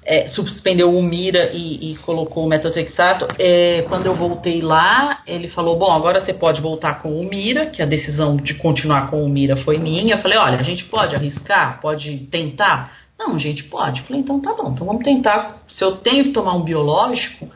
[0.04, 5.48] é, suspendeu o Mira e, e colocou o metotrexato, é, quando eu voltei lá, ele
[5.48, 9.24] falou, bom, agora você pode voltar com o Mira, que a decisão de continuar com
[9.24, 10.16] o Mira foi minha.
[10.16, 11.80] Eu falei, olha, a gente pode arriscar?
[11.80, 12.92] Pode tentar?
[13.18, 14.00] Não, gente pode.
[14.00, 15.62] Eu falei, então tá bom, então vamos tentar.
[15.70, 17.48] Se eu tenho que tomar um biológico,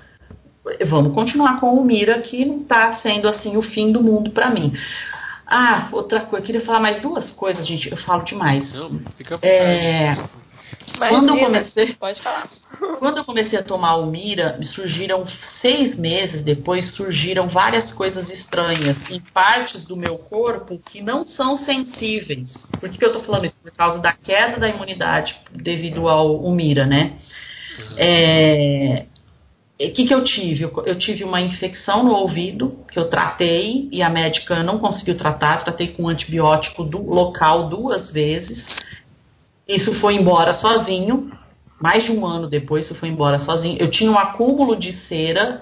[0.86, 4.50] vamos continuar com o Mira, que não está sendo assim o fim do mundo para
[4.50, 4.72] mim.
[5.46, 7.90] Ah, outra coisa, eu queria falar mais duas coisas, gente.
[7.90, 8.72] Eu falo demais.
[8.72, 10.16] Não, fica é,
[10.98, 12.48] quando eu comecei, pode falar.
[12.98, 15.26] Quando eu comecei a tomar o Mira, surgiram
[15.60, 21.58] seis meses depois surgiram várias coisas estranhas em partes do meu corpo que não são
[21.58, 22.52] sensíveis.
[22.78, 23.56] Por que, que eu tô falando isso?
[23.62, 27.14] Por causa da queda da imunidade devido ao Mira, né?
[27.78, 27.96] Uhum.
[27.96, 29.06] É,
[29.78, 30.62] o que, que eu tive?
[30.62, 35.16] Eu, eu, tive uma infecção no ouvido que eu tratei e a médica não conseguiu
[35.18, 35.64] tratar.
[35.64, 38.64] Tratei com antibiótico do local duas vezes.
[39.68, 41.30] Isso foi embora sozinho.
[41.78, 43.76] Mais de um ano depois, isso foi embora sozinho.
[43.78, 45.60] Eu tinha um acúmulo de cera.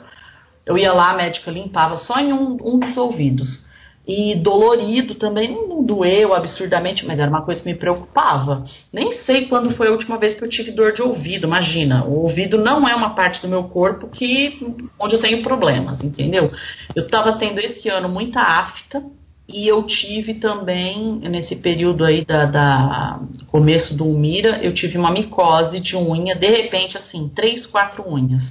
[0.65, 3.64] Eu ia lá, a médica limpava só em um, um dos ouvidos.
[4.07, 8.63] E dolorido também, não doeu absurdamente, mas era uma coisa que me preocupava.
[8.93, 12.05] Nem sei quando foi a última vez que eu tive dor de ouvido, imagina.
[12.05, 14.59] O ouvido não é uma parte do meu corpo que
[15.01, 16.51] onde eu tenho problemas, entendeu?
[16.95, 19.03] Eu estava tendo esse ano muita afta,
[19.47, 25.11] e eu tive também, nesse período aí da, da começo do Umira, eu tive uma
[25.11, 28.43] micose de unha, de repente, assim, três, quatro unhas.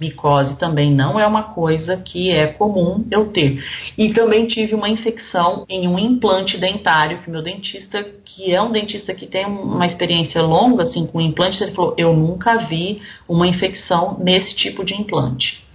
[0.00, 3.62] Micose também não é uma coisa que é comum eu ter.
[3.96, 8.70] E também tive uma infecção em um implante dentário, que meu dentista, que é um
[8.70, 13.46] dentista que tem uma experiência longa, assim, com implantes, ele falou, eu nunca vi uma
[13.46, 15.66] infecção nesse tipo de implante.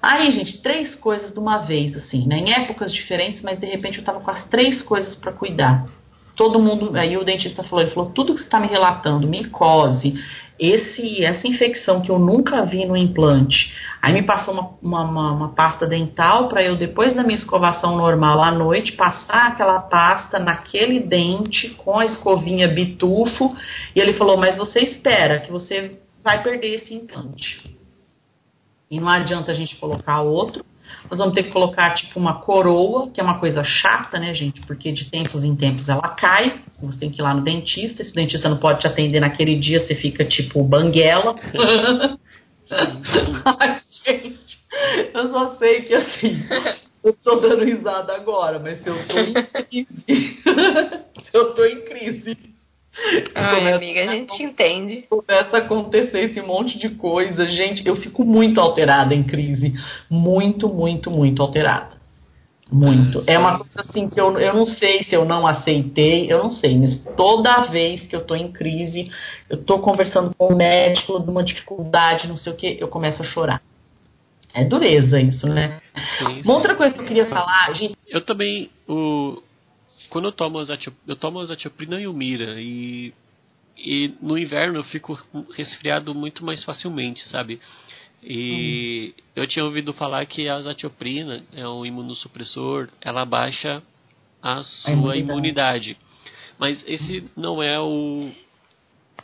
[0.00, 2.38] Aí, gente, três coisas de uma vez, assim, né?
[2.38, 5.86] Em épocas diferentes, mas de repente eu tava com as três coisas para cuidar.
[6.36, 10.14] Todo mundo, aí o dentista falou, ele falou, tudo que você está me relatando, micose,
[10.58, 15.32] esse, essa infecção que eu nunca vi no implante, aí me passou uma, uma, uma,
[15.32, 20.38] uma pasta dental para eu, depois da minha escovação normal à noite, passar aquela pasta
[20.38, 23.54] naquele dente com a escovinha bitufo,
[23.94, 27.76] e ele falou, mas você espera que você vai perder esse implante.
[28.90, 30.64] E não adianta a gente colocar outro.
[31.10, 34.60] Nós vamos ter que colocar tipo uma coroa, que é uma coisa chata, né, gente?
[34.62, 36.60] Porque de tempos em tempos ela cai.
[36.82, 38.02] Você tem que ir lá no dentista.
[38.02, 41.36] Se o dentista não pode te atender naquele dia, você fica tipo banguela.
[43.44, 44.58] Ai, gente,
[45.14, 46.44] eu só sei que assim,
[47.04, 50.42] eu tô dando risada agora, mas se eu tô em crise,
[51.22, 52.36] se eu tô em crise,
[53.34, 55.04] Ai, amiga, a gente entende.
[55.08, 57.46] Começa a acontecer esse monte de coisa.
[57.46, 59.74] Gente, eu fico muito alterada em crise.
[60.08, 61.96] Muito, muito, muito alterada.
[62.70, 63.22] Muito.
[63.26, 66.50] É uma coisa assim que eu, eu não sei se eu não aceitei, eu não
[66.50, 69.08] sei, mas toda vez que eu tô em crise,
[69.48, 73.22] eu tô conversando com o médico de uma dificuldade, não sei o que, eu começo
[73.22, 73.62] a chorar.
[74.52, 75.80] É dureza isso, né?
[76.18, 76.42] Sim, sim.
[76.42, 77.96] Uma outra coisa que eu queria falar, gente.
[78.08, 79.40] Eu também, o,
[80.08, 80.58] quando eu tomo
[81.06, 83.12] eu tomo azatioprina e umira e
[83.76, 85.18] e no inverno eu fico
[85.54, 87.60] resfriado muito mais facilmente, sabe?
[88.22, 89.22] E hum.
[89.36, 93.82] eu tinha ouvido falar que a azatioprina é um imunossupressor, ela baixa
[94.42, 95.20] a sua a imunidade.
[95.20, 95.96] imunidade.
[96.58, 98.30] Mas esse não é o,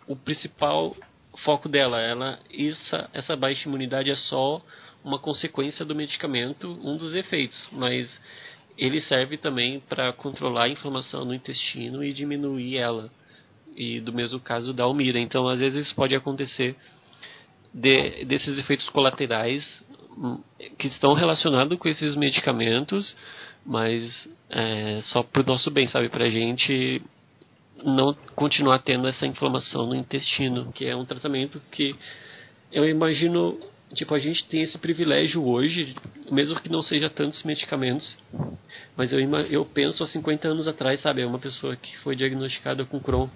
[0.07, 0.95] o principal
[1.39, 2.01] foco dela.
[2.01, 4.63] Ela, essa, essa baixa imunidade é só
[5.05, 7.67] uma consequência do medicamento, um dos efeitos.
[7.73, 8.21] Mas
[8.77, 13.11] ele serve também para controlar a inflamação no intestino e diminuir ela.
[13.75, 15.19] E do mesmo caso da almira.
[15.19, 16.77] Então, às vezes pode acontecer
[17.73, 19.65] de, desses efeitos colaterais
[20.17, 20.39] hum,
[20.79, 23.17] que estão relacionados com esses medicamentos,
[23.65, 26.09] mas é, só para o nosso bem, sabe?
[26.09, 27.01] Para a gente
[27.85, 31.97] não continuar tendo essa inflamação no intestino, que é um tratamento que
[32.71, 33.59] eu imagino
[33.95, 35.95] tipo, a gente tem esse privilégio hoje,
[36.31, 38.17] mesmo que não seja tantos medicamentos,
[38.97, 39.21] mas eu,
[39.51, 43.29] eu penso há 50 anos atrás, sabe, é uma pessoa que foi diagnosticada com Crohn,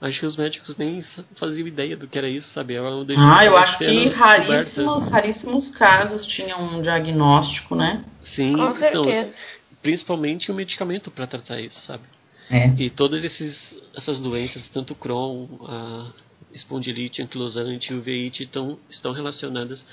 [0.00, 1.04] acho que os médicos nem
[1.38, 2.74] faziam ideia do que era isso, sabe?
[2.74, 8.04] Ela ah, eu acho que raríssimos, raríssimos casos tinham um diagnóstico, né?
[8.34, 9.00] Sim, com certeza.
[9.00, 9.32] Então,
[9.80, 12.02] principalmente o medicamento para tratar isso, sabe?
[12.50, 12.68] É.
[12.76, 13.56] E todas esses,
[13.96, 16.12] essas doenças, tanto Crohn, a
[16.52, 19.84] espondilite anquilosante e uveíte, estão, estão relacionadas.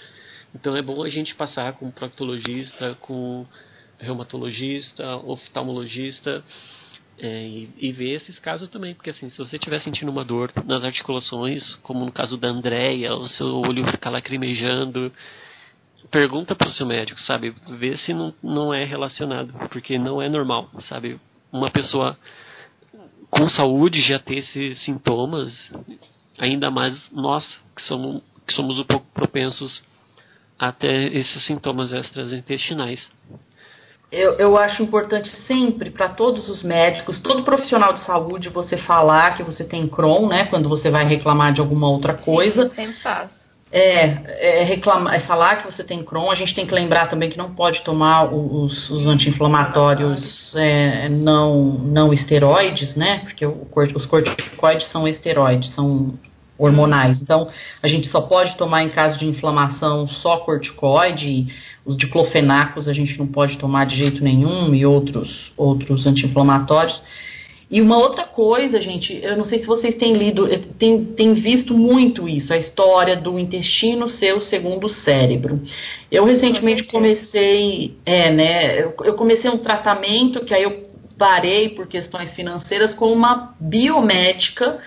[0.53, 3.45] Então é bom a gente passar com proctologista, com
[3.99, 6.43] reumatologista, oftalmologista,
[7.21, 10.53] é, e, e, ver esses casos também, porque assim, se você estiver sentindo uma dor
[10.65, 15.11] nas articulações, como no caso da Andréia, o seu olho ficar lacrimejando,
[16.09, 17.53] pergunta para o seu médico, sabe?
[17.71, 21.19] Vê se não, não é relacionado, porque não é normal, sabe?
[21.51, 22.17] Uma pessoa
[23.29, 25.53] com saúde já ter esses sintomas,
[26.39, 29.81] ainda mais nós que somos, que somos um pouco propensos
[30.57, 33.09] a ter esses sintomas extraintestinais
[34.11, 39.37] eu, eu acho importante sempre para todos os médicos, todo profissional de saúde, você falar
[39.37, 40.45] que você tem Crohn, né?
[40.45, 42.69] Quando você vai reclamar de alguma outra coisa.
[42.69, 43.39] Sim, sempre faço.
[43.71, 46.31] É, é, reclamar, é falar que você tem Crohn.
[46.31, 51.53] A gente tem que lembrar também que não pode tomar os, os anti-inflamatórios é, não,
[51.53, 53.19] não esteroides, né?
[53.19, 56.17] Porque o, os corticoides são esteroides, são
[56.59, 57.19] hormonais.
[57.21, 57.47] Então,
[57.81, 61.47] a gente só pode tomar em caso de inflamação só corticoide.
[61.85, 67.01] Os diclofenacos a gente não pode tomar de jeito nenhum e outros, outros anti-inflamatórios.
[67.71, 70.47] E uma outra coisa, gente, eu não sei se vocês têm lido,
[70.79, 75.61] têm, têm visto muito isso, a história do intestino ser o segundo cérebro.
[76.11, 81.85] Eu recentemente comecei, é, né, eu, eu comecei um tratamento que aí eu parei por
[81.85, 84.79] questões financeiras com uma biomédica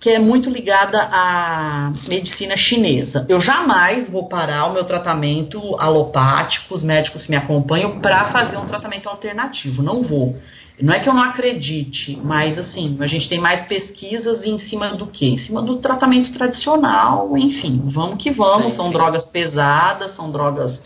[0.00, 3.26] que é muito ligada à medicina chinesa.
[3.28, 8.66] Eu jamais vou parar o meu tratamento alopático, os médicos me acompanham, para fazer um
[8.66, 9.82] tratamento alternativo.
[9.82, 10.36] Não vou.
[10.80, 14.94] Não é que eu não acredite, mas assim, a gente tem mais pesquisas em cima
[14.94, 15.26] do que?
[15.26, 20.80] Em cima do tratamento tradicional, enfim, vamos que vamos, são drogas pesadas, são drogas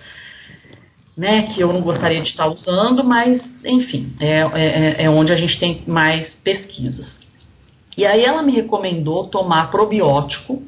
[1.14, 5.36] né, que eu não gostaria de estar usando, mas enfim, é, é, é onde a
[5.36, 7.21] gente tem mais pesquisas.
[7.96, 10.62] E aí ela me recomendou tomar probiótico.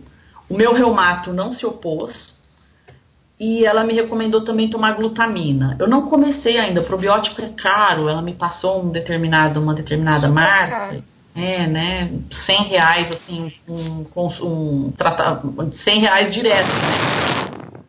[0.48, 2.34] O meu reumato não se opôs.
[3.38, 5.76] E ela me recomendou também tomar glutamina.
[5.80, 8.08] Eu não comecei ainda, o probiótico é caro.
[8.08, 10.70] Ela me passou um determinado, uma determinada Super marca.
[10.70, 11.04] Caro.
[11.36, 12.12] É, né?
[12.46, 14.92] 100 reais, assim, um, um, um,
[15.58, 16.68] um 100 reais direto.
[16.68, 17.34] Né?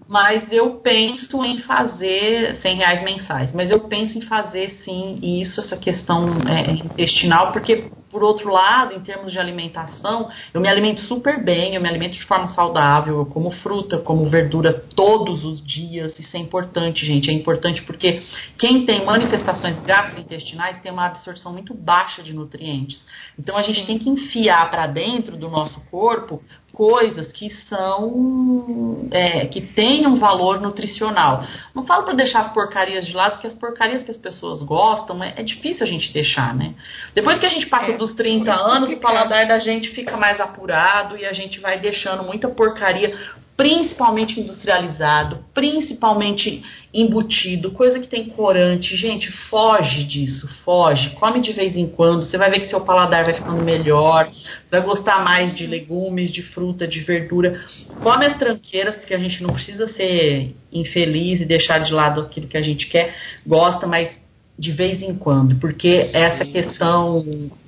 [0.08, 3.54] Mas eu penso em fazer 100 reais mensais.
[3.54, 8.96] Mas eu penso em fazer sim isso, essa questão é, intestinal, porque por outro lado,
[8.96, 13.18] em termos de alimentação, eu me alimento super bem, eu me alimento de forma saudável,
[13.18, 16.18] eu como fruta, como verdura todos os dias.
[16.18, 17.30] Isso é importante, gente.
[17.30, 18.22] É importante porque
[18.58, 22.98] quem tem manifestações gastrointestinais tem uma absorção muito baixa de nutrientes.
[23.38, 26.42] Então a gente tem que enfiar para dentro do nosso corpo
[26.76, 31.44] coisas que são é, que têm um valor nutricional.
[31.74, 35.24] Não falo para deixar as porcarias de lado, porque as porcarias que as pessoas gostam
[35.24, 36.76] é, é difícil a gente deixar, né?
[37.14, 40.40] Depois que a gente passa é, dos 30 anos, o paladar da gente fica mais
[40.40, 43.18] apurado e a gente vai deixando muita porcaria
[43.58, 46.62] principalmente industrializado, principalmente
[46.94, 48.98] embutido, coisa que tem corante.
[48.98, 51.12] Gente, foge disso, foge.
[51.12, 54.30] Come de vez em quando, você vai ver que seu paladar vai ficando melhor,
[54.70, 57.64] vai gostar mais de legumes, de fruta, de verdura.
[58.02, 62.48] Come as tranqueiras, porque a gente não precisa ser infeliz e deixar de lado aquilo
[62.48, 64.10] que a gente quer, gosta, mas
[64.58, 67.24] de vez em quando, porque essa questão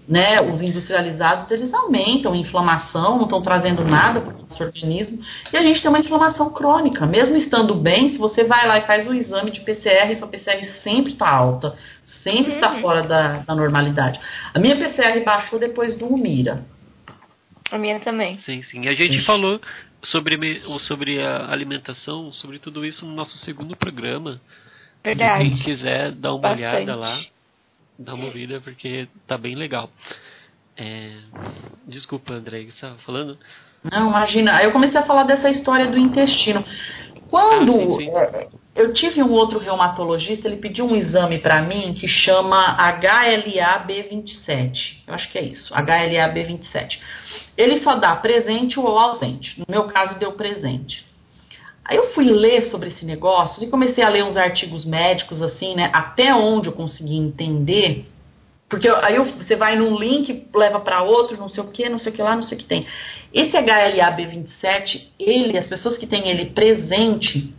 [0.08, 5.20] né, os industrializados, eles aumentam a inflamação, não estão trazendo nada para o nosso organismo,
[5.52, 7.06] e a gente tem uma inflamação crônica.
[7.06, 10.66] Mesmo estando bem, se você vai lá e faz o exame de PCR, sua PCR
[10.82, 11.76] sempre está alta,
[12.24, 12.82] sempre está uhum.
[12.82, 14.20] fora da, da, normalidade.
[14.54, 16.66] A minha PCR baixou depois do Umira.
[17.70, 18.40] A minha também.
[18.46, 18.88] Sim, sim.
[18.88, 19.60] A gente falou
[20.04, 24.40] sobre, sobre a alimentação, sobre tudo isso no nosso segundo programa.
[25.04, 25.44] Verdade.
[25.44, 26.66] Quem quiser dar uma Bastante.
[26.66, 27.20] olhada lá
[27.98, 29.90] dá uma ouvida porque tá bem legal.
[30.76, 31.14] É...
[31.88, 33.38] Desculpa, André, que você estava falando?
[33.84, 34.58] Não, imagina.
[34.58, 36.64] Aí eu comecei a falar dessa história do intestino.
[37.30, 38.10] Quando ah, sim, sim.
[38.10, 45.04] É, eu tive um outro reumatologista, ele pediu um exame para mim que chama HLA-B27.
[45.08, 47.00] Eu acho que é isso, HLA-B27.
[47.58, 49.60] Ele só dá presente ou ausente.
[49.60, 51.04] No meu caso, deu presente.
[51.88, 55.74] Aí eu fui ler sobre esse negócio e comecei a ler uns artigos médicos, assim,
[55.74, 55.90] né?
[55.94, 58.04] Até onde eu consegui entender,
[58.70, 62.12] Porque aí você vai num link, leva para outro, não sei o que, não sei
[62.12, 62.86] o que lá, não sei o que tem.
[63.34, 67.54] Esse HLA-B27, ele, as pessoas que têm ele presente,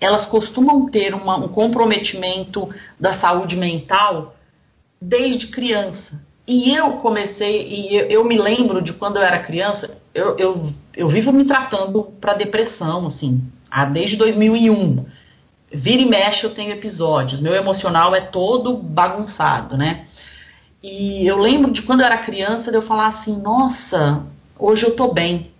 [0.00, 2.68] elas costumam ter uma, um comprometimento
[3.00, 4.36] da saúde mental
[5.02, 6.20] desde criança.
[6.46, 10.72] E eu comecei, e eu, eu me lembro de quando eu era criança, eu, eu,
[10.96, 13.42] eu vivo me tratando para depressão, assim,
[13.92, 15.06] desde 2001.
[15.72, 20.06] Vira e mexe eu tenho episódios, meu emocional é todo bagunçado, né?
[20.82, 24.26] E eu lembro de quando eu era criança de eu falar assim, nossa,
[24.58, 25.50] hoje eu tô bem.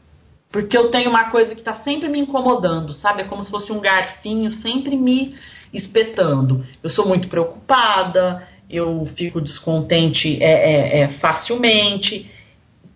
[0.51, 3.23] Porque eu tenho uma coisa que está sempre me incomodando, sabe?
[3.23, 5.37] É como se fosse um garfinho sempre me
[5.75, 6.65] espetando.
[6.83, 12.31] Eu sou muito preocupada, eu fico descontente é, é, é facilmente.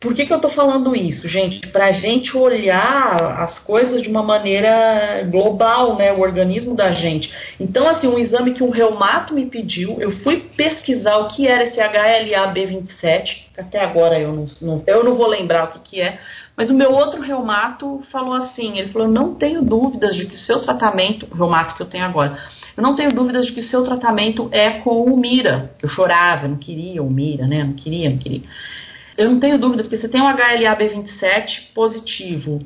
[0.03, 1.65] Por que, que eu tô falando isso, gente?
[1.69, 6.13] Pra gente olhar as coisas de uma maneira global, né?
[6.13, 7.33] O organismo da gente.
[7.61, 11.65] Então, assim, um exame que um reumato me pediu, eu fui pesquisar o que era
[11.65, 16.19] esse HLA-B27, até agora eu não, não, eu não vou lembrar o que, que é,
[16.57, 20.41] mas o meu outro reumato falou assim, ele falou, não tenho dúvidas de que o
[20.41, 22.39] seu tratamento, o reumato que eu tenho agora,
[22.77, 26.47] eu não tenho dúvidas de que o seu tratamento é com o Mira, eu chorava,
[26.47, 27.63] eu não queria o Mira, né?
[27.63, 28.43] Não queria, não queria.
[29.23, 32.61] Eu não tenho dúvida, porque você tem um HLA-B27 positivo,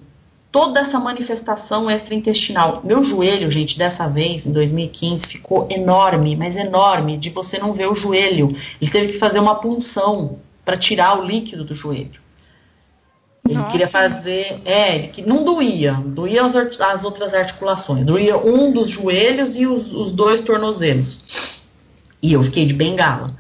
[0.51, 2.81] toda essa manifestação extraintestinal.
[2.83, 7.89] Meu joelho, gente, dessa vez, em 2015, ficou enorme, mas enorme, de você não ver
[7.89, 8.49] o joelho.
[8.81, 12.19] Ele teve que fazer uma punção para tirar o líquido do joelho.
[13.47, 13.71] Ele Nossa.
[13.71, 14.63] queria fazer.
[14.65, 15.93] É, ele que não doía.
[15.93, 18.07] Doía as, as, outras articulações.
[18.07, 21.21] Doía um dos joelhos e os, os dois tornozelos.
[22.23, 23.37] E eu fiquei de bengala.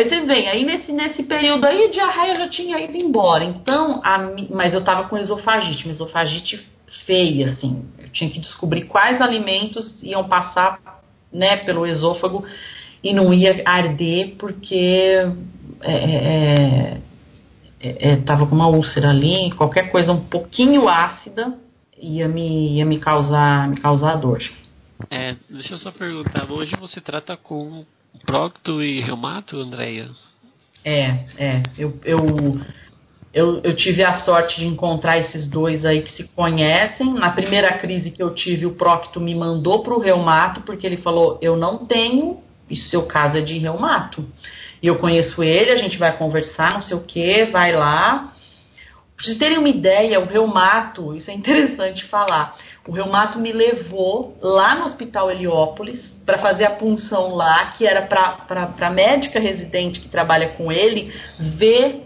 [0.00, 3.44] Aí vocês veem, aí nesse, nesse período aí a diarreia já tinha ido embora.
[3.44, 6.66] Então, a, mas eu tava com esofagite, uma esofagite
[7.04, 7.84] feia, assim.
[7.98, 10.78] Eu tinha que descobrir quais alimentos iam passar
[11.30, 12.46] né, pelo esôfago
[13.04, 15.22] e não ia arder, porque
[15.82, 17.00] é, é,
[17.82, 21.54] é, é tava com uma úlcera ali, qualquer coisa um pouquinho ácida
[22.00, 24.40] ia me, ia me causar me causar dor.
[25.10, 27.84] É, deixa eu só perguntar, hoje você trata com
[28.24, 30.10] Procto e reumato, Andréia?
[30.84, 31.62] É, é.
[31.76, 32.60] Eu, eu,
[33.32, 37.12] eu, eu, tive a sorte de encontrar esses dois aí que se conhecem.
[37.14, 40.96] Na primeira crise que eu tive, o Procto me mandou para o reumato, porque ele
[40.98, 44.26] falou: Eu não tenho, e seu caso é de reumato.
[44.82, 48.32] E eu conheço ele, a gente vai conversar, não sei o que, vai lá.
[49.14, 52.56] Pra vocês terem uma ideia, o reumato, isso é interessante falar.
[52.86, 58.02] O reumato me levou lá no Hospital Heliópolis para fazer a punção lá, que era
[58.02, 62.04] para a médica residente que trabalha com ele ver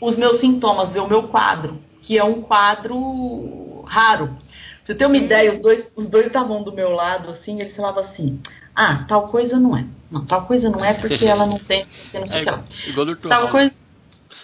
[0.00, 4.28] os meus sintomas, ver o meu quadro, que é um quadro raro.
[4.28, 4.36] Pra
[4.84, 8.04] você ter uma ideia, os dois os dois estavam do meu lado, assim, eles falavam
[8.04, 8.40] assim:
[8.74, 9.84] ah, tal coisa não é.
[10.10, 12.90] Não, tal coisa não é porque ela não tem, não sei o é, que.
[12.90, 13.72] Igual tal coisa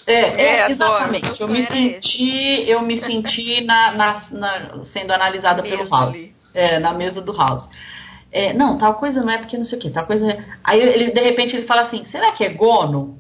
[0.07, 1.41] é, é, exatamente.
[1.41, 6.17] Eu me senti, eu me senti na, na, na sendo analisada pelo House.
[6.55, 7.69] É, na mesa do House.
[8.31, 10.31] É, não, tal coisa não é porque não sei o que, tal coisa.
[10.31, 10.45] É...
[10.63, 13.19] Aí ele, de repente, ele fala assim: será que é gono?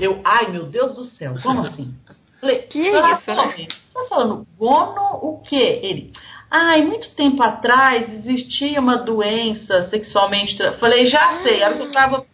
[0.00, 1.92] Eu, ai meu Deus do céu, como assim?
[2.40, 3.66] Falei, que é isso, né?
[3.92, 5.80] Tá falando, gono o quê?
[5.82, 6.12] Ele,
[6.48, 10.56] ai, muito tempo atrás existia uma doença sexualmente.
[10.78, 11.76] Falei, já sei, era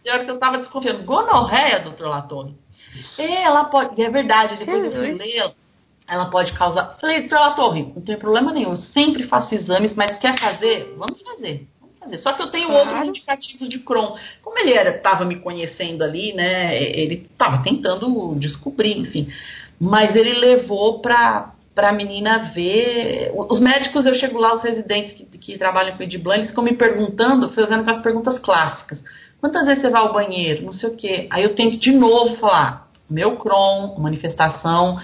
[0.05, 1.03] era que eu tava desconfiando.
[1.03, 2.64] Gonorreia, doutor Latone.
[3.17, 3.99] É, ela pode.
[3.99, 5.53] E é verdade, depois eu fui ler,
[6.07, 6.97] ela pode causar.
[6.99, 8.71] Falei, doutora Torre, não tem problema nenhum.
[8.71, 10.93] Eu sempre faço exames, mas quer fazer?
[10.97, 11.67] Vamos fazer.
[11.81, 12.17] Vamos fazer.
[12.19, 12.89] Só que eu tenho claro.
[12.89, 14.15] outros indicativos de Crohn.
[14.43, 16.81] Como ele estava me conhecendo ali, né?
[16.81, 19.27] Ele estava tentando descobrir, enfim.
[19.79, 23.33] Mas ele levou para para a menina ver.
[23.35, 26.73] Os médicos, eu chego lá, os residentes que, que trabalham com Ediblan, eles ficam me
[26.73, 29.03] perguntando, fazendo com as perguntas clássicas.
[29.41, 30.63] Quantas vezes você vai ao banheiro?
[30.63, 31.27] Não sei o quê.
[31.29, 34.99] Aí eu tenho que de novo falar meu Crohn, manifestação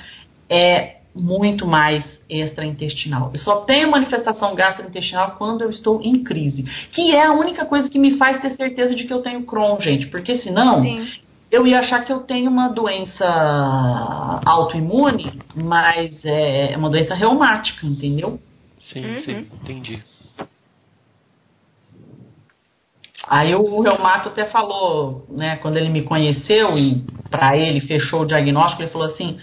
[0.49, 3.31] é muito mais extraintestinal.
[3.33, 7.89] Eu só tenho manifestação gastrointestinal quando eu estou em crise, que é a única coisa
[7.89, 11.07] que me faz ter certeza de que eu tenho Crohn, gente, porque senão Sim.
[11.51, 13.25] eu ia achar que eu tenho uma doença
[14.45, 18.39] autoimune, mas é uma doença reumática, entendeu?
[18.79, 19.17] Sim, uhum.
[19.19, 20.03] sim, entendi.
[23.27, 28.25] Aí o reumato até falou, né, quando ele me conheceu e para ele fechou o
[28.25, 29.39] diagnóstico, ele falou assim: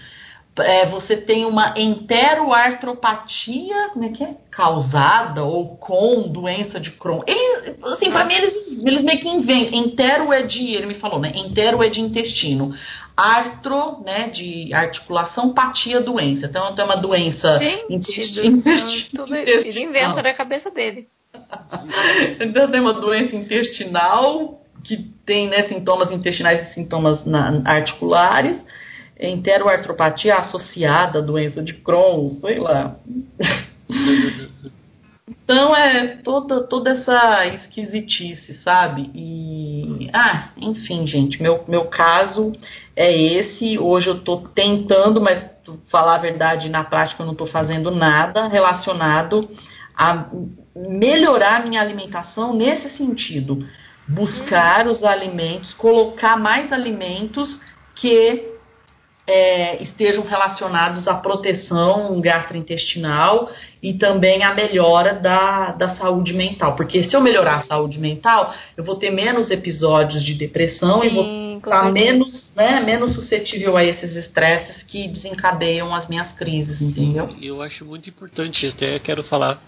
[0.57, 4.35] é, você tem uma enteroartropatia, como é que é?
[4.51, 7.21] Causada ou com doença de Crohn.
[7.25, 8.53] Ele, assim, para mim eles,
[8.85, 9.79] eles meio que inventam.
[9.79, 11.31] Entero é de, ele me falou, né?
[11.33, 12.73] Entero é de intestino.
[13.15, 16.45] Artro, né, de articulação, patia, doença.
[16.45, 18.61] Então tem uma doença Gente, intestino.
[19.15, 21.07] Tudo ele inventa na cabeça dele.
[22.39, 28.57] Então tem uma doença intestinal que tem né, sintomas intestinais e sintomas na, articulares,
[29.19, 32.95] enteroartropatia associada à doença de Crohn, sei lá.
[35.43, 39.11] Então é toda, toda essa esquisitice, sabe?
[39.13, 40.09] E.
[40.13, 42.53] Ah, enfim, gente, meu, meu caso
[42.95, 43.77] é esse.
[43.77, 45.49] Hoje eu tô tentando, mas
[45.91, 49.49] falar a verdade, na prática eu não tô fazendo nada relacionado
[49.95, 50.29] a
[50.75, 53.59] melhorar minha alimentação nesse sentido.
[54.07, 57.59] Buscar os alimentos, colocar mais alimentos
[57.95, 58.57] que
[59.29, 63.47] é, estejam relacionados à proteção gastrointestinal
[63.81, 66.75] e também à melhora da, da saúde mental.
[66.75, 71.07] Porque se eu melhorar a saúde mental, eu vou ter menos episódios de depressão Sim,
[71.07, 76.81] e vou estar menos, né, menos suscetível a esses estresses que desencadeiam as minhas crises,
[76.81, 77.29] entendeu?
[77.39, 79.61] Eu acho muito importante, até quero falar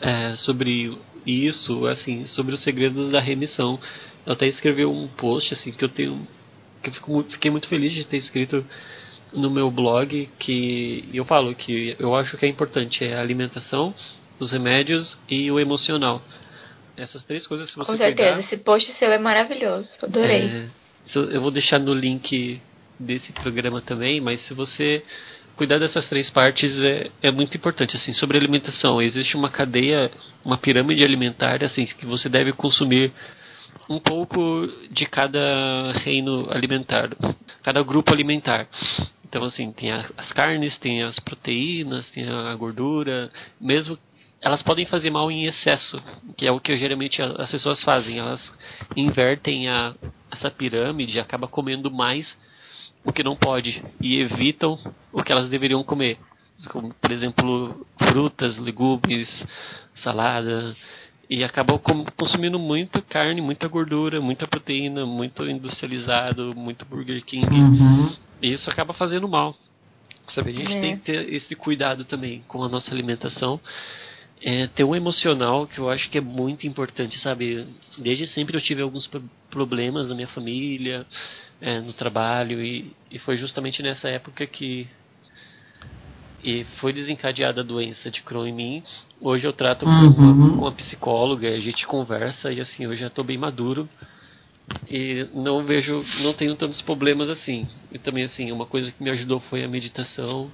[0.00, 3.78] é, sobre isso, assim, sobre os segredos da remissão.
[4.24, 6.26] Eu até escrevi um post assim que eu tenho
[6.82, 8.64] que eu fiquei muito feliz de ter escrito
[9.32, 13.94] no meu blog que eu falo que eu acho que é importante é a alimentação,
[14.38, 16.22] os remédios e o emocional.
[16.96, 19.88] Essas três coisas se você Com certeza, pegar, esse post seu é maravilhoso.
[20.02, 20.44] Adorei.
[20.44, 20.68] É,
[21.14, 22.60] eu vou deixar no link
[22.98, 25.04] desse programa também, mas se você
[25.56, 30.10] cuidar dessas três partes é, é muito importante assim sobre alimentação existe uma cadeia
[30.44, 33.12] uma pirâmide alimentar assim que você deve consumir
[33.88, 37.10] um pouco de cada reino alimentar
[37.62, 38.68] cada grupo alimentar
[39.28, 43.28] então, assim, tem as carnes, tem as proteínas, tem a gordura,
[43.60, 43.98] mesmo
[44.40, 46.00] elas podem fazer mal em excesso,
[46.36, 48.18] que é o que geralmente as pessoas fazem.
[48.18, 48.52] Elas
[48.94, 49.94] invertem a,
[50.30, 52.36] essa pirâmide, acaba comendo mais
[53.06, 54.78] o que não pode e evitam
[55.12, 56.18] o que elas deveriam comer,
[56.70, 59.28] como por exemplo frutas, legumes,
[60.02, 60.76] salada
[61.28, 61.80] e acabam
[62.16, 67.46] consumindo muita carne, muita gordura, muita proteína, muito industrializado, muito Burger King.
[67.46, 68.12] Uhum.
[68.42, 69.56] E isso acaba fazendo mal.
[70.34, 70.50] Sabe?
[70.50, 70.80] A gente é.
[70.80, 73.60] tem que ter esse cuidado também com a nossa alimentação.
[74.42, 77.66] É, ter um emocional que eu acho que é muito importante, sabe?
[77.98, 79.10] Desde sempre eu tive alguns
[79.50, 81.06] problemas na minha família,
[81.60, 84.88] é, no trabalho, e, e foi justamente nessa época que
[86.44, 88.82] e foi desencadeada a doença de Crohn em mim.
[89.20, 90.12] Hoje eu trato uhum.
[90.12, 93.88] com, uma, com uma psicóloga, a gente conversa e assim, eu já estou bem maduro
[94.88, 97.66] e não vejo, não tenho tantos problemas assim.
[97.90, 100.48] E também assim, uma coisa que me ajudou foi a meditação.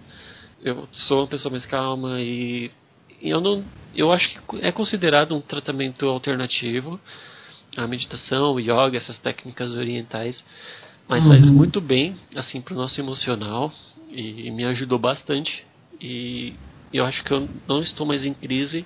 [0.62, 2.70] Eu sou uma pessoa mais calma e,
[3.20, 3.62] e eu não,
[3.94, 6.98] eu acho que é considerado um tratamento alternativo
[7.76, 10.44] a meditação, o yoga, essas técnicas orientais,
[11.08, 11.30] mas uhum.
[11.30, 13.72] faz muito bem assim para o nosso emocional
[14.10, 15.64] e me ajudou bastante
[16.00, 16.54] e
[16.92, 18.84] eu acho que eu não estou mais em crise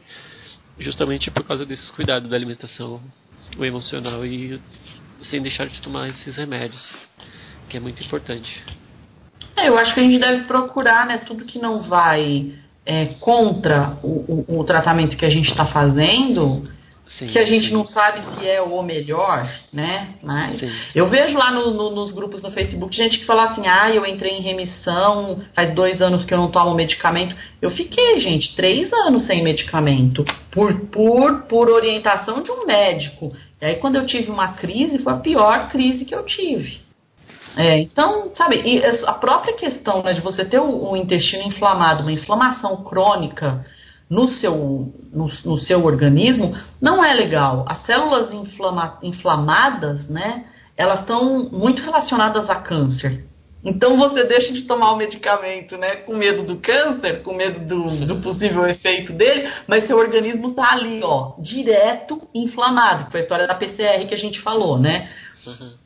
[0.79, 3.01] justamente por causa desses cuidados da alimentação,
[3.59, 4.61] o emocional e
[5.23, 6.93] sem deixar de tomar esses remédios,
[7.69, 8.63] que é muito importante.
[9.57, 12.53] É, eu acho que a gente deve procurar, né, tudo que não vai
[12.85, 16.63] é, contra o, o, o, tratamento que a gente está fazendo,
[17.19, 17.73] Sim, que a gente sim.
[17.73, 20.15] não sabe se é o melhor, né?
[20.23, 20.71] Mas sim.
[20.95, 24.05] eu vejo lá no, no, nos grupos no Facebook gente que fala assim: ah, eu
[24.05, 27.35] entrei em remissão, faz dois anos que eu não tomo medicamento.
[27.63, 33.33] Eu fiquei, gente, três anos sem medicamento, por, por, por orientação de um médico.
[33.61, 36.81] E aí, quando eu tive uma crise, foi a pior crise que eu tive.
[37.57, 38.63] É, então, sabe,
[39.07, 43.65] a própria questão né, de você ter o, o intestino inflamado, uma inflamação crônica
[44.09, 47.65] no seu, no, no, seu organismo não é legal.
[47.69, 50.45] As células inflama, inflamadas, né,
[50.77, 53.25] elas estão muito relacionadas a câncer.
[53.65, 58.07] Então você deixa de tomar o medicamento, né, com medo do câncer, com medo do,
[58.07, 63.11] do possível efeito dele, mas seu organismo está ali, ó, direto inflamado.
[63.11, 65.11] Foi a história da PCR que a gente falou, né?
[65.45, 65.86] Uhum.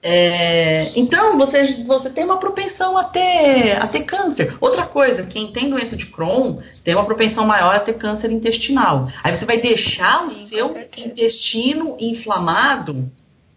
[0.00, 4.56] É, então, você, você tem uma propensão a ter, a ter câncer.
[4.60, 9.08] Outra coisa, quem tem doença de Crohn tem uma propensão maior a ter câncer intestinal.
[9.22, 13.10] Aí você vai deixar o seu intestino inflamado,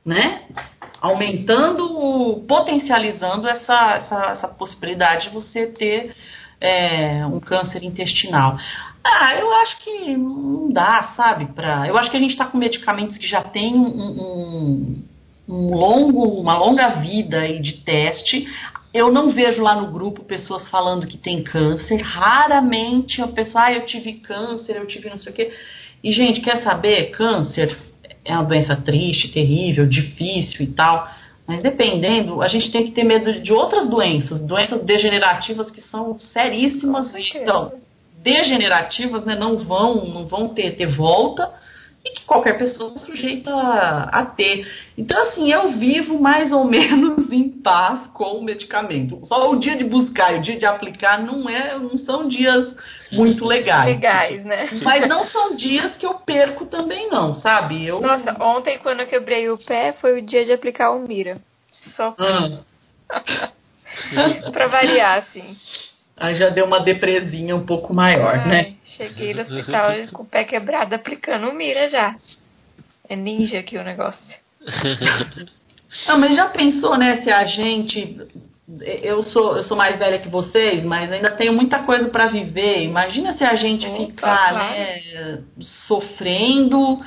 [0.04, 0.42] né?
[1.00, 6.16] Aumentando, potencializando essa, essa, essa possibilidade de você ter
[6.60, 8.58] é, um câncer intestinal.
[9.04, 11.46] Ah, eu acho que não dá, sabe?
[11.54, 15.04] Pra, eu acho que a gente está com medicamentos que já tem um, um
[15.52, 18.48] um longo, uma longa vida aí de teste.
[18.94, 21.98] Eu não vejo lá no grupo pessoas falando que tem câncer.
[21.98, 25.52] Raramente a pessoa, ah, eu tive câncer, eu tive não sei o quê.
[26.04, 27.12] E, gente, quer saber?
[27.12, 27.78] Câncer
[28.24, 31.08] é uma doença triste, terrível, difícil e tal.
[31.46, 36.18] Mas dependendo, a gente tem que ter medo de outras doenças, doenças degenerativas que são
[36.18, 37.74] seríssimas, então,
[38.24, 41.52] degenerativas, né, não vão, não vão ter, ter volta
[42.04, 44.68] e que qualquer pessoa é sujeita a, a, ter.
[44.98, 49.24] Então, assim, eu vivo mais ou menos em paz com o medicamento.
[49.28, 52.76] Só o dia de buscar e o dia de aplicar não, é, não são dias
[53.12, 53.96] muito legais.
[53.96, 54.70] Legais, né?
[54.82, 57.86] Mas não são dias que eu perco também, não, sabe?
[57.86, 58.02] Eu...
[58.02, 61.40] Nossa, ontem quando eu quebrei o pé foi o dia de aplicar o Mira.
[61.96, 62.62] Só pra,
[63.10, 63.50] ah.
[64.52, 65.58] pra variar, assim.
[66.22, 68.74] Aí já deu uma depresinha um pouco maior, Ai, né?
[68.86, 72.16] Cheguei no hospital com o pé quebrado aplicando o Mira já.
[73.10, 74.24] É ninja aqui o negócio.
[76.08, 78.22] Não, mas já pensou, né, se a gente.
[79.02, 82.84] Eu sou, eu sou mais velha que vocês, mas ainda tenho muita coisa para viver.
[82.84, 84.58] Imagina se a gente Opa, ficar claro.
[84.58, 85.42] né,
[85.88, 86.98] sofrendo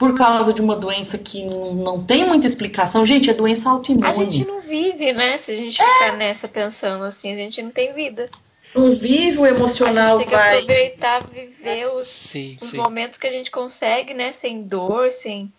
[0.00, 3.06] por causa de uma doença que não, não tem muita explicação.
[3.06, 4.06] Gente, é doença autoimune.
[4.06, 5.40] A gente não vive, né?
[5.40, 5.92] Se a gente é.
[5.92, 8.30] ficar nessa pensando assim, a gente não tem vida.
[8.74, 10.56] Não vive o emocional, a gente tem vai.
[10.56, 12.78] que aproveitar, viver os, sim, os sim.
[12.78, 14.32] momentos que a gente consegue, né?
[14.40, 15.52] Sem dor, sem.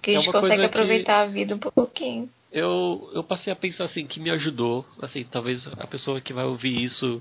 [0.00, 2.30] Que a é gente é consegue aproveitar a vida um pouquinho.
[2.52, 4.84] Eu, eu passei a pensar assim, que me ajudou.
[5.02, 7.20] Assim, talvez a pessoa que vai ouvir isso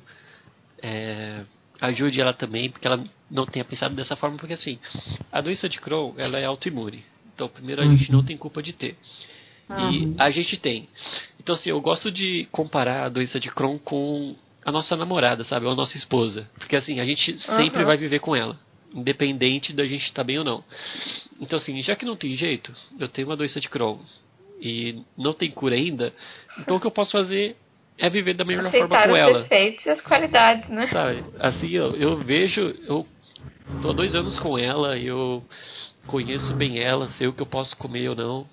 [0.83, 1.41] é,
[1.81, 4.79] ajude ela também, porque ela não tenha pensado dessa forma, porque assim,
[5.31, 7.03] a doença de Crohn, ela é autoimune.
[7.33, 7.97] Então, primeiro, a uhum.
[7.97, 8.97] gente não tem culpa de ter.
[9.69, 9.91] Uhum.
[9.91, 10.89] E a gente tem.
[11.39, 15.65] Então, assim, eu gosto de comparar a doença de Crohn com a nossa namorada, sabe?
[15.65, 16.49] Ou a nossa esposa.
[16.57, 17.85] Porque, assim, a gente sempre uhum.
[17.85, 18.59] vai viver com ela.
[18.93, 20.63] Independente da gente estar tá bem ou não.
[21.39, 23.99] Então, assim, já que não tem jeito, eu tenho uma doença de Crohn
[24.61, 26.13] e não tem cura ainda,
[26.59, 27.55] então o que eu posso fazer
[27.97, 29.37] é viver da melhor Aceitar forma com ela.
[29.37, 30.87] os defeitos e as qualidades, né?
[30.87, 31.23] Sabe?
[31.39, 33.05] Assim, eu, eu vejo, eu
[33.81, 35.43] tô há dois anos com ela, eu
[36.07, 38.47] conheço bem ela, sei o que eu posso comer ou não.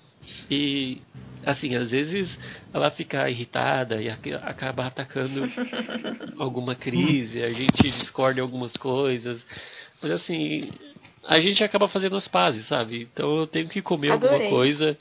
[0.49, 1.01] E
[1.45, 2.29] assim, às vezes
[2.73, 5.49] ela fica irritada e acaba atacando
[6.37, 9.43] alguma crise, a gente discorda em algumas coisas.
[10.01, 10.71] Mas assim,
[11.25, 13.07] a gente acaba fazendo as pazes, sabe?
[13.11, 14.35] Então eu tenho que comer Adorei.
[14.35, 14.97] alguma coisa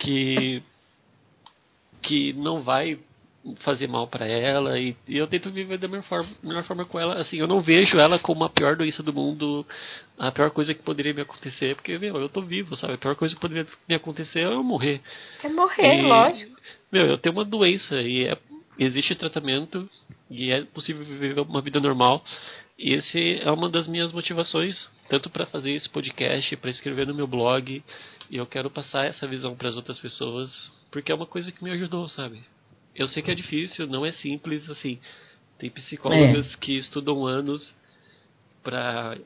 [0.00, 0.62] que
[2.02, 2.98] que não vai
[3.60, 7.00] fazer mal para ela e, e, eu tento viver da melhor forma, melhor forma com
[7.00, 7.20] ela.
[7.20, 9.66] Assim, eu não vejo ela como a pior doença do mundo,
[10.18, 12.94] a pior coisa que poderia me acontecer, porque meu, eu tô vivo, sabe?
[12.94, 15.00] A pior coisa que poderia me acontecer é eu morrer.
[15.42, 16.60] É morrer, e, lógico.
[16.92, 18.36] Meu, eu tenho uma doença e é,
[18.78, 19.88] existe tratamento
[20.30, 22.22] e é possível viver uma vida normal.
[22.78, 27.14] E esse é uma das minhas motivações, tanto para fazer esse podcast, para escrever no
[27.14, 27.82] meu blog,
[28.30, 30.50] e eu quero passar essa visão para as outras pessoas,
[30.90, 32.42] porque é uma coisa que me ajudou, sabe?
[32.94, 34.98] Eu sei que é difícil, não é simples, assim.
[35.58, 36.56] Tem psicólogas é.
[36.58, 37.74] que estudam anos
[38.62, 39.16] para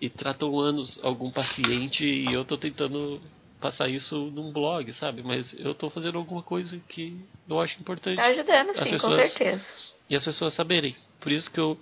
[0.00, 3.20] e tratam anos algum paciente e eu estou tentando
[3.60, 5.22] passar isso num blog, sabe?
[5.22, 7.16] Mas eu estou fazendo alguma coisa que
[7.48, 8.16] eu acho importante.
[8.16, 9.64] Tá ajudando, sim, pessoas, com certeza.
[10.08, 10.96] E as pessoas saberem.
[11.20, 11.78] Por isso que eu,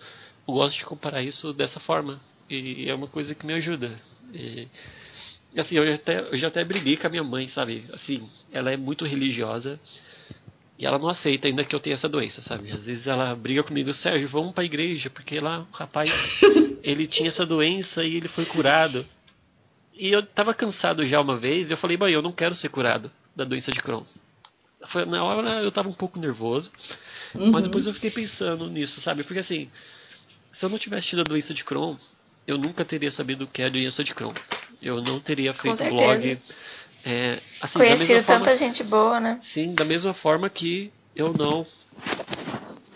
[0.47, 2.21] eu, gosto de comparar isso dessa forma.
[2.51, 4.01] E é uma coisa que me ajuda.
[4.35, 4.67] E,
[5.57, 7.85] assim, eu já, até, eu já até briguei com a minha mãe, sabe?
[7.93, 9.79] Assim, ela é muito religiosa.
[10.79, 12.71] E ela não aceita ainda que eu tenha essa doença, sabe?
[12.71, 16.09] Às vezes ela briga comigo, Sérgio, vamos pra igreja, porque lá o rapaz,
[16.85, 19.05] ele tinha essa doença e ele foi curado.
[19.95, 22.69] E eu tava cansado já uma vez, e eu falei, mãe, eu não quero ser
[22.69, 24.05] curado da doença de Crohn.
[24.93, 26.71] Foi, na hora eu tava um pouco nervoso,
[27.35, 27.51] uhum.
[27.51, 29.25] mas depois eu fiquei pensando nisso, sabe?
[29.25, 29.69] Porque assim,
[30.55, 31.97] se eu não tivesse tido a doença de Crohn,
[32.47, 34.35] eu nunca teria sabido o que é a doença de Crohn.
[34.81, 36.39] Eu não teria feito blog,
[37.05, 39.41] é, assim, Conhecido forma, tanta gente boa, né?
[39.55, 41.67] Sim, da mesma forma que eu não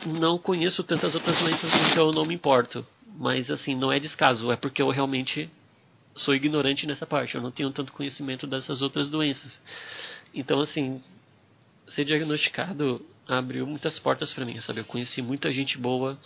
[0.07, 2.85] não conheço tantas outras doenças, então eu não me importo.
[3.17, 5.49] Mas assim, não é descaso, é porque eu realmente
[6.15, 7.35] sou ignorante nessa parte.
[7.35, 9.61] Eu não tenho tanto conhecimento dessas outras doenças.
[10.35, 11.03] Então, assim,
[11.95, 14.81] ser diagnosticado abriu muitas portas para mim, sabe?
[14.81, 16.19] Eu conheci muita gente boa.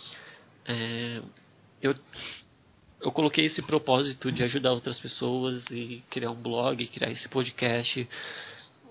[0.65, 1.21] É,
[1.81, 1.95] eu
[3.01, 8.07] eu coloquei esse propósito de ajudar outras pessoas e criar um blog, criar esse podcast.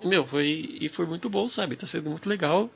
[0.04, 1.76] Meu, foi e foi muito bom, sabe?
[1.76, 2.70] Tá sendo muito legal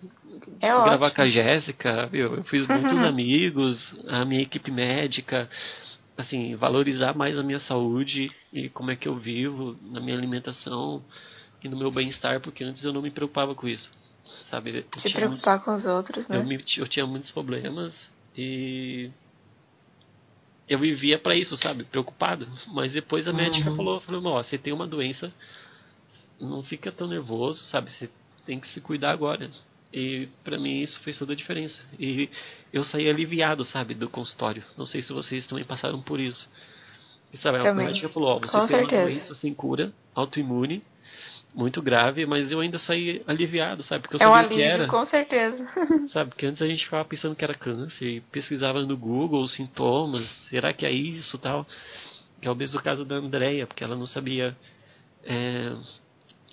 [0.61, 1.15] é gravar ótimo.
[1.17, 3.05] com a Jéssica, meu, eu fiz muitos uhum.
[3.05, 5.49] amigos, a minha equipe médica,
[6.17, 11.03] assim, valorizar mais a minha saúde e como é que eu vivo, na minha alimentação
[11.63, 13.91] e no meu bem-estar, porque antes eu não me preocupava com isso,
[14.51, 14.85] sabe?
[14.93, 16.37] Eu Se preocupar muitos, com os outros, né?
[16.39, 17.93] Eu, me, eu tinha muitos problemas
[18.37, 19.11] e
[20.71, 21.83] eu vivia para isso, sabe?
[21.83, 22.49] Preocupado.
[22.69, 23.77] Mas depois a médica uhum.
[23.77, 25.33] falou, falou, ó, você tem uma doença,
[26.41, 27.91] não fica tão nervoso, sabe?
[27.91, 28.09] Você
[28.47, 29.51] tem que se cuidar agora.
[29.93, 31.83] E para mim isso fez toda a diferença.
[31.99, 32.31] E
[32.73, 34.63] eu saí aliviado, sabe, do consultório.
[34.79, 36.49] Não sei se vocês também passaram por isso.
[37.33, 39.03] E sabe, a médica falou, ó, você Com tem certeza.
[39.03, 40.85] uma doença sem cura, autoimune,
[41.55, 44.03] muito grave, mas eu ainda saí aliviado, sabe?
[44.03, 44.87] Porque eu é sabia um alívio, que era.
[44.87, 45.69] com certeza.
[46.09, 46.31] Sabe?
[46.31, 50.29] Porque antes a gente ficava pensando que era câncer, e pesquisava no Google os sintomas,
[50.49, 51.67] será que é isso tal.
[52.41, 54.57] Que é o mesmo caso da Andrea, porque ela não sabia
[55.25, 55.73] é,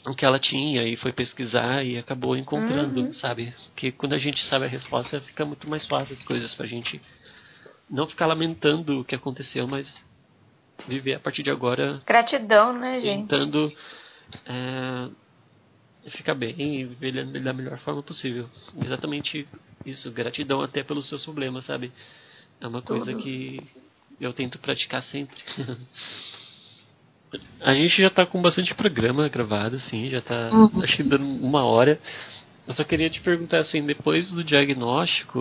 [0.05, 3.13] o que ela tinha e foi pesquisar e acabou encontrando, uhum.
[3.15, 3.53] sabe?
[3.75, 7.01] Que quando a gente sabe a resposta fica muito mais fácil as coisas pra gente
[7.89, 9.87] não ficar lamentando o que aconteceu, mas
[10.87, 12.01] viver a partir de agora.
[12.05, 13.27] Gratidão, né, gente?
[13.27, 13.71] Tentando
[14.45, 15.09] é,
[16.11, 18.49] ficar bem e viver da melhor forma possível.
[18.83, 19.47] Exatamente
[19.85, 21.91] isso, gratidão até pelos seus problemas, sabe?
[22.59, 23.61] É uma coisa que
[24.19, 25.37] eu tento praticar sempre.
[27.61, 30.81] a gente já tá com bastante programa gravado, assim, já tá uhum.
[30.83, 31.99] acho que dando uma hora.
[32.67, 35.39] Eu só queria te perguntar assim, depois do diagnóstico,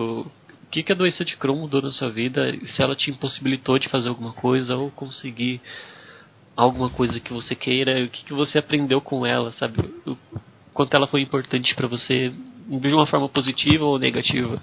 [0.63, 2.53] o que, que a doença de Crohn mudou na sua vida?
[2.75, 5.61] Se ela te impossibilitou de fazer alguma coisa ou conseguir
[6.57, 8.03] alguma coisa que você queira?
[8.03, 9.79] O que, que você aprendeu com ela, sabe?
[10.05, 10.17] O
[10.73, 12.33] quanto ela foi importante para você,
[12.67, 14.61] de uma forma positiva ou negativa?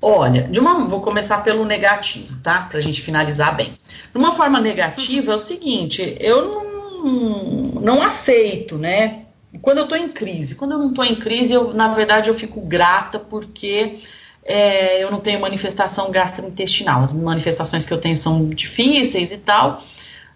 [0.00, 2.68] Olha, de uma, vou começar pelo negativo, tá?
[2.70, 3.72] Pra gente finalizar bem.
[4.12, 9.24] De uma forma negativa é o seguinte, eu não, não aceito, né?
[9.60, 12.34] Quando eu tô em crise, quando eu não tô em crise, eu, na verdade, eu
[12.34, 13.98] fico grata porque
[14.44, 17.02] é, eu não tenho manifestação gastrointestinal.
[17.02, 19.82] As manifestações que eu tenho são difíceis e tal.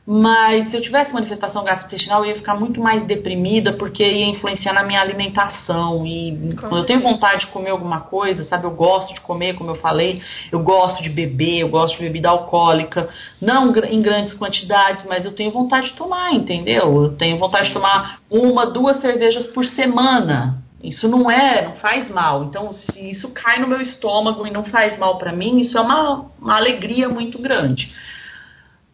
[0.04, 4.72] Mas se eu tivesse manifestação gastrointestinal, eu ia ficar muito mais deprimida, porque ia influenciar
[4.72, 6.04] na minha alimentação.
[6.04, 8.64] E quando eu tenho vontade de comer alguma coisa, sabe?
[8.64, 12.30] Eu gosto de comer, como eu falei, eu gosto de beber, eu gosto de bebida
[12.30, 13.08] alcoólica,
[13.40, 17.04] não em grandes quantidades, mas eu tenho vontade de tomar, entendeu?
[17.04, 20.62] Eu tenho vontade de tomar uma, duas cervejas por semana.
[20.82, 22.42] Isso não é, não faz mal.
[22.42, 25.80] Então, se isso cai no meu estômago e não faz mal para mim, isso é
[25.80, 27.88] uma, uma alegria muito grande.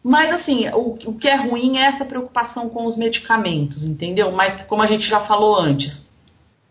[0.02, 4.32] Mas assim, o, o que é ruim é essa preocupação com os medicamentos, entendeu?
[4.32, 6.08] Mas como a gente já falou antes,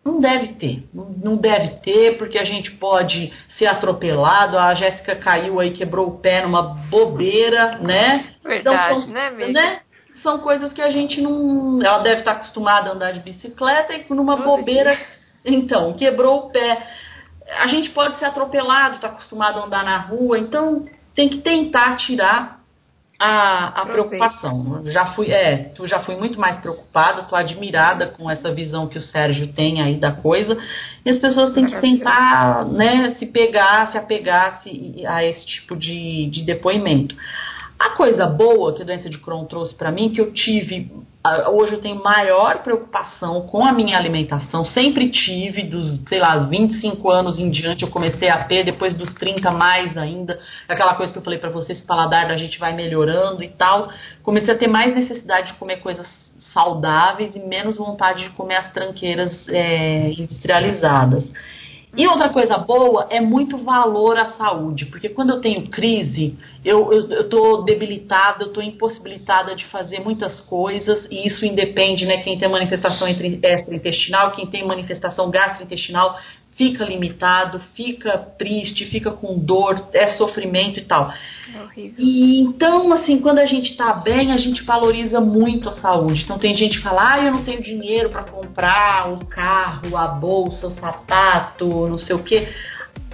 [0.07, 4.57] não deve ter, não, deve ter, porque a gente pode ser atropelado.
[4.57, 8.27] A Jéssica caiu aí, quebrou o pé numa bobeira, né?
[8.41, 9.51] Verdade, então, são, né, amiga?
[9.51, 9.79] né?
[10.23, 11.81] São coisas que a gente não.
[11.83, 14.97] Ela deve estar acostumada a andar de bicicleta e numa bobeira.
[15.43, 16.87] Então, quebrou o pé.
[17.59, 21.97] A gente pode ser atropelado, está acostumado a andar na rua, então tem que tentar
[21.97, 22.56] tirar
[23.19, 24.83] a, a preocupação.
[24.85, 28.97] Já fui, é, tu já fui muito mais preocupada, tô admirada com essa visão que
[28.97, 30.57] o Sérgio tem aí da coisa.
[31.05, 35.75] E as pessoas têm que tentar, né, se pegar, se apegar -se a esse tipo
[35.75, 37.15] de, de depoimento.
[37.79, 40.91] A coisa boa que a doença de Crohn trouxe para mim, que eu tive,
[41.49, 47.09] hoje eu tenho maior preocupação com a minha alimentação, sempre tive, dos, sei lá, 25
[47.09, 51.19] anos em diante eu comecei a ter, depois dos 30 mais ainda, aquela coisa que
[51.19, 53.89] eu falei para vocês, paladar da gente vai melhorando e tal,
[54.23, 56.07] comecei a ter mais necessidade de comer coisas
[56.53, 61.23] saudáveis e menos vontade de comer as tranqueiras é, industrializadas.
[61.95, 66.91] E outra coisa boa é muito valor à saúde, porque quando eu tenho crise, eu
[67.21, 72.17] estou debilitada, eu estou impossibilitada de fazer muitas coisas, e isso independe, né?
[72.17, 76.19] Quem tem manifestação extraintestinal, quem tem manifestação gastrointestinal,
[76.57, 81.09] fica limitado, fica triste, fica com dor, é sofrimento e tal.
[81.55, 81.95] É horrível.
[81.97, 86.23] E então, assim, quando a gente tá bem, a gente valoriza muito a saúde.
[86.23, 90.07] Então tem gente que fala: "Ah, eu não tenho dinheiro para comprar o carro, a
[90.07, 92.47] bolsa, o sapato, não sei o quê"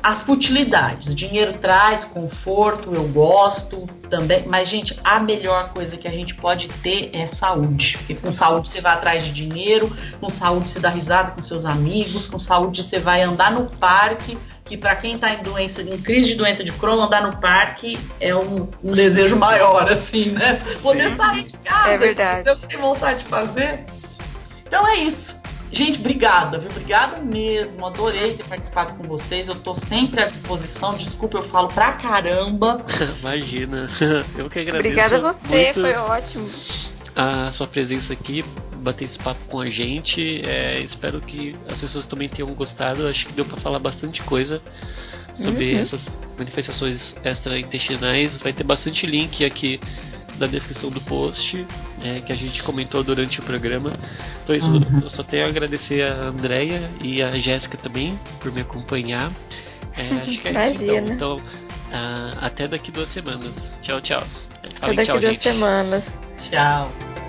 [0.04, 1.16] as futilidades.
[1.16, 6.68] Dinheiro traz conforto, eu gosto também, mas gente, a melhor coisa que a gente pode
[6.68, 7.94] ter é saúde.
[7.98, 9.90] Porque com saúde você vai atrás de dinheiro,
[10.20, 14.38] com saúde você dá risada com seus amigos, com saúde você vai andar no parque.
[14.66, 17.98] Que para quem está em doença, em crise de doença de Crohn, andar no parque
[18.22, 20.58] é um, um desejo maior, assim, né?
[20.82, 22.50] Poder sair de casa, é verdade.
[22.50, 23.84] eu tenho vontade de fazer.
[24.66, 25.43] Então é isso.
[25.74, 26.70] Gente, obrigada, viu?
[26.70, 27.86] Obrigada mesmo.
[27.86, 29.48] Adorei ter participado com vocês.
[29.48, 30.96] Eu tô sempre à disposição.
[30.96, 32.78] Desculpa, eu falo pra caramba.
[33.20, 33.88] Imagina.
[34.38, 34.88] Eu que agradeço.
[34.88, 36.52] Obrigada a você, foi ótimo.
[37.16, 38.44] A sua presença aqui,
[38.78, 40.44] bater esse papo com a gente.
[40.48, 43.08] É, espero que as pessoas também tenham gostado.
[43.08, 44.62] Acho que deu pra falar bastante coisa
[45.42, 45.82] sobre uhum.
[45.82, 46.02] essas
[46.38, 48.40] manifestações extraintestinais.
[48.42, 49.80] Vai ter bastante link aqui
[50.40, 51.66] na descrição do post
[52.04, 53.90] é, que a gente comentou durante o programa.
[54.44, 55.00] Então isso, uhum.
[55.02, 59.32] eu só tenho a agradecer a Andrea e a Jéssica também por me acompanhar.
[59.96, 61.16] É, acho que é isso então.
[61.16, 63.54] Então, uh, até daqui duas semanas.
[63.82, 64.22] Tchau, tchau.
[64.80, 65.44] Falem até daqui tchau, duas gente.
[65.44, 66.04] semanas.
[66.50, 67.23] Tchau.